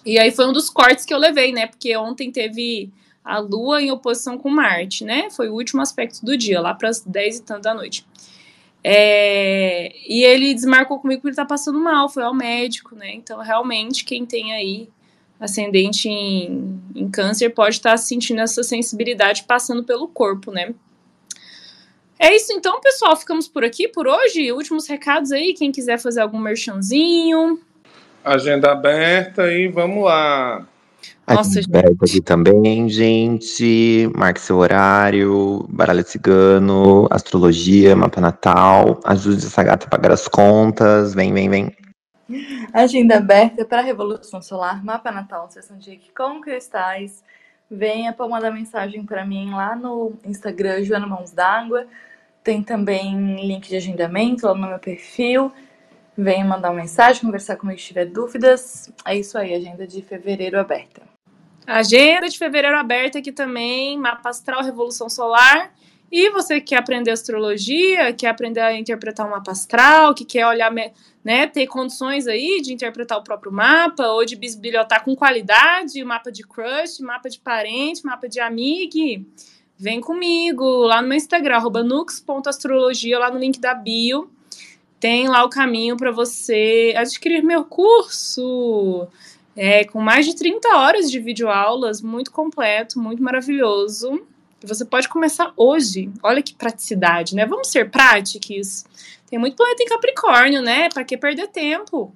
E 0.06 0.18
aí 0.18 0.30
foi 0.30 0.46
um 0.46 0.52
dos 0.52 0.70
cortes 0.70 1.04
que 1.04 1.12
eu 1.12 1.18
levei, 1.18 1.52
né? 1.52 1.66
Porque 1.66 1.94
ontem 1.96 2.30
teve 2.30 2.90
a 3.22 3.38
Lua 3.38 3.82
em 3.82 3.90
oposição 3.90 4.38
com 4.38 4.48
Marte, 4.48 5.04
né? 5.04 5.28
Foi 5.30 5.48
o 5.48 5.54
último 5.54 5.82
aspecto 5.82 6.24
do 6.24 6.36
dia, 6.36 6.60
lá 6.60 6.72
para 6.72 6.88
as 6.88 7.00
10 7.00 7.38
e 7.38 7.42
tanto 7.42 7.62
da 7.62 7.74
noite. 7.74 8.06
É, 8.82 9.92
e 10.08 10.24
ele 10.24 10.54
desmarcou 10.54 10.98
comigo 10.98 11.20
porque 11.20 11.28
ele 11.28 11.36
tá 11.36 11.44
passando 11.44 11.78
mal, 11.78 12.08
foi 12.08 12.22
ao 12.22 12.34
médico, 12.34 12.94
né? 12.94 13.12
Então, 13.14 13.40
realmente, 13.40 14.04
quem 14.04 14.24
tem 14.24 14.54
aí 14.54 14.88
ascendente 15.40 16.08
em, 16.08 16.80
em 16.94 17.10
câncer 17.10 17.50
pode 17.50 17.76
estar 17.76 17.92
tá 17.92 17.96
sentindo 17.96 18.40
essa 18.40 18.62
sensibilidade 18.62 19.44
passando 19.44 19.82
pelo 19.82 20.06
corpo, 20.06 20.52
né? 20.52 20.74
É 22.18 22.36
isso 22.36 22.52
então, 22.52 22.78
pessoal. 22.82 23.16
Ficamos 23.16 23.48
por 23.48 23.64
aqui 23.64 23.88
por 23.88 24.06
hoje. 24.06 24.52
Últimos 24.52 24.86
recados 24.86 25.32
aí, 25.32 25.54
quem 25.54 25.72
quiser 25.72 25.98
fazer 25.98 26.20
algum 26.20 26.38
merchanzinho. 26.38 27.58
Agenda 28.22 28.70
aberta 28.72 29.50
e 29.50 29.68
vamos 29.68 30.04
lá. 30.04 30.68
Nossa, 31.26 31.60
aberta 31.60 32.04
aqui 32.04 32.20
também, 32.20 32.90
gente. 32.90 34.10
Marque 34.14 34.40
seu 34.40 34.58
horário, 34.58 35.64
baralho 35.70 36.04
cigano, 36.06 37.06
astrologia, 37.10 37.96
mapa 37.96 38.20
natal. 38.20 39.00
Ajude 39.04 39.46
essa 39.46 39.62
gata 39.62 39.86
a 39.86 39.88
pagar 39.88 40.12
as 40.12 40.28
contas. 40.28 41.14
Vem, 41.14 41.32
vem, 41.32 41.48
vem. 41.48 41.74
Agenda 42.72 43.16
aberta 43.16 43.64
para 43.64 43.78
a 43.78 43.84
Revolução 43.84 44.40
Solar, 44.40 44.84
mapa 44.84 45.10
natal, 45.10 45.50
sessão 45.50 45.76
de 45.78 46.00
com 46.16 46.40
cristais. 46.40 47.22
Venha 47.70 48.12
para 48.12 48.28
mandar 48.28 48.50
mensagem 48.50 49.04
para 49.04 49.24
mim 49.24 49.50
lá 49.50 49.76
no 49.76 50.14
Instagram, 50.24 50.82
Joana 50.82 51.06
Mãos 51.06 51.30
d'Água. 51.30 51.86
Tem 52.42 52.62
também 52.62 53.36
link 53.46 53.68
de 53.68 53.76
agendamento 53.76 54.46
lá 54.46 54.54
no 54.54 54.68
meu 54.68 54.78
perfil. 54.78 55.52
Venha 56.16 56.44
mandar 56.44 56.70
uma 56.70 56.80
mensagem, 56.80 57.22
conversar 57.22 57.56
comigo 57.56 57.78
se 57.78 57.86
tiver 57.86 58.06
dúvidas. 58.06 58.92
É 59.06 59.16
isso 59.16 59.38
aí, 59.38 59.54
agenda 59.54 59.86
de 59.86 60.02
fevereiro 60.02 60.58
aberta. 60.58 61.02
Agenda 61.66 62.28
de 62.28 62.36
fevereiro 62.36 62.76
aberta 62.76 63.18
aqui 63.18 63.30
também, 63.30 63.96
mapa 63.96 64.30
astral 64.30 64.62
Revolução 64.62 65.08
Solar. 65.08 65.72
E 66.10 66.30
você 66.30 66.60
que 66.60 66.68
quer 66.68 66.76
aprender 66.76 67.10
astrologia, 67.10 68.12
quer 68.12 68.28
aprender 68.28 68.60
a 68.60 68.76
interpretar 68.76 69.26
o 69.26 69.30
mapa 69.30 69.52
astral, 69.52 70.14
que 70.14 70.24
quer 70.24 70.46
olhar, 70.46 70.72
né, 71.24 71.46
ter 71.46 71.66
condições 71.66 72.26
aí 72.26 72.60
de 72.60 72.72
interpretar 72.72 73.18
o 73.18 73.22
próprio 73.22 73.52
mapa, 73.52 74.08
ou 74.08 74.24
de 74.24 74.34
bisbilhotar 74.34 75.04
com 75.04 75.14
qualidade, 75.14 76.02
mapa 76.04 76.32
de 76.32 76.42
crush, 76.42 77.00
mapa 77.00 77.28
de 77.28 77.38
parente, 77.38 78.04
mapa 78.04 78.28
de 78.28 78.40
amigo, 78.40 79.24
vem 79.78 80.00
comigo 80.00 80.64
lá 80.82 81.00
no 81.00 81.08
meu 81.08 81.16
Instagram, 81.16 81.60
nux.astrologia, 81.84 83.18
lá 83.18 83.30
no 83.30 83.38
link 83.38 83.60
da 83.60 83.74
bio 83.74 84.28
tem 85.00 85.28
lá 85.28 85.42
o 85.42 85.48
caminho 85.48 85.96
para 85.96 86.12
você 86.12 86.94
adquirir 86.94 87.42
meu 87.42 87.64
curso. 87.64 89.08
É, 89.56 89.84
com 89.84 90.00
mais 90.00 90.26
de 90.26 90.36
30 90.36 90.68
horas 90.76 91.10
de 91.10 91.18
videoaulas, 91.18 92.00
muito 92.00 92.30
completo, 92.30 93.00
muito 93.00 93.22
maravilhoso. 93.22 94.22
Você 94.62 94.84
pode 94.84 95.08
começar 95.08 95.52
hoje. 95.56 96.10
Olha 96.22 96.42
que 96.42 96.54
praticidade, 96.54 97.34
né? 97.34 97.46
Vamos 97.46 97.68
ser 97.68 97.90
práticos. 97.90 98.84
Tem 99.28 99.38
muito 99.38 99.56
planeta 99.56 99.82
em 99.82 99.86
Capricórnio, 99.86 100.60
né? 100.60 100.88
Para 100.88 101.04
que 101.04 101.16
perder 101.16 101.48
tempo? 101.48 102.12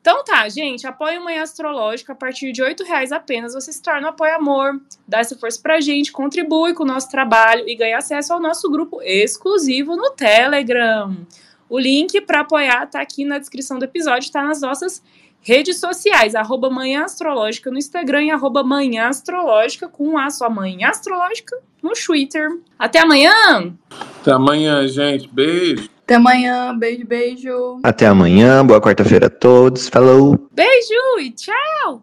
Então 0.00 0.22
tá, 0.22 0.48
gente, 0.48 0.86
apoia 0.86 1.20
o 1.20 1.24
Manhã 1.24 1.42
Astrológica. 1.42 2.12
A 2.12 2.16
partir 2.16 2.52
de 2.52 2.62
R$ 2.62 2.76
reais 2.86 3.10
apenas 3.10 3.54
você 3.54 3.72
se 3.72 3.82
torna 3.82 4.06
um 4.06 4.10
apoio 4.10 4.36
amor, 4.36 4.80
dá 5.06 5.18
essa 5.18 5.36
força 5.36 5.60
pra 5.60 5.80
gente, 5.80 6.12
contribui 6.12 6.74
com 6.74 6.84
o 6.84 6.86
nosso 6.86 7.10
trabalho 7.10 7.68
e 7.68 7.74
ganha 7.74 7.98
acesso 7.98 8.32
ao 8.32 8.40
nosso 8.40 8.70
grupo 8.70 9.02
exclusivo 9.02 9.96
no 9.96 10.10
Telegram. 10.10 11.26
O 11.68 11.76
link 11.76 12.20
para 12.20 12.42
apoiar 12.42 12.86
tá 12.86 13.00
aqui 13.00 13.24
na 13.24 13.38
descrição 13.38 13.80
do 13.80 13.84
episódio, 13.84 14.30
tá 14.30 14.44
nas 14.44 14.60
nossas 14.60 15.02
redes 15.46 15.78
sociais, 15.78 16.34
arroba 16.34 16.68
Manhã 16.68 17.04
Astrológica 17.04 17.70
no 17.70 17.78
Instagram 17.78 18.24
e 18.24 18.30
arroba 18.32 18.64
Manhã 18.64 19.06
Astrológica 19.06 19.88
com 19.88 20.18
a 20.18 20.28
sua 20.28 20.50
Manhã 20.50 20.88
Astrológica 20.88 21.56
no 21.80 21.92
Twitter. 21.92 22.48
Até 22.76 22.98
amanhã! 22.98 23.72
Até 24.20 24.32
amanhã, 24.32 24.86
gente. 24.88 25.28
Beijo. 25.28 25.88
Até 26.02 26.16
amanhã. 26.16 26.76
Beijo, 26.76 27.06
beijo. 27.06 27.80
Até 27.84 28.06
amanhã. 28.06 28.66
Boa 28.66 28.80
quarta-feira 28.80 29.26
a 29.26 29.30
todos. 29.30 29.88
Falou. 29.88 30.48
Beijo 30.52 31.20
e 31.20 31.30
tchau! 31.30 31.94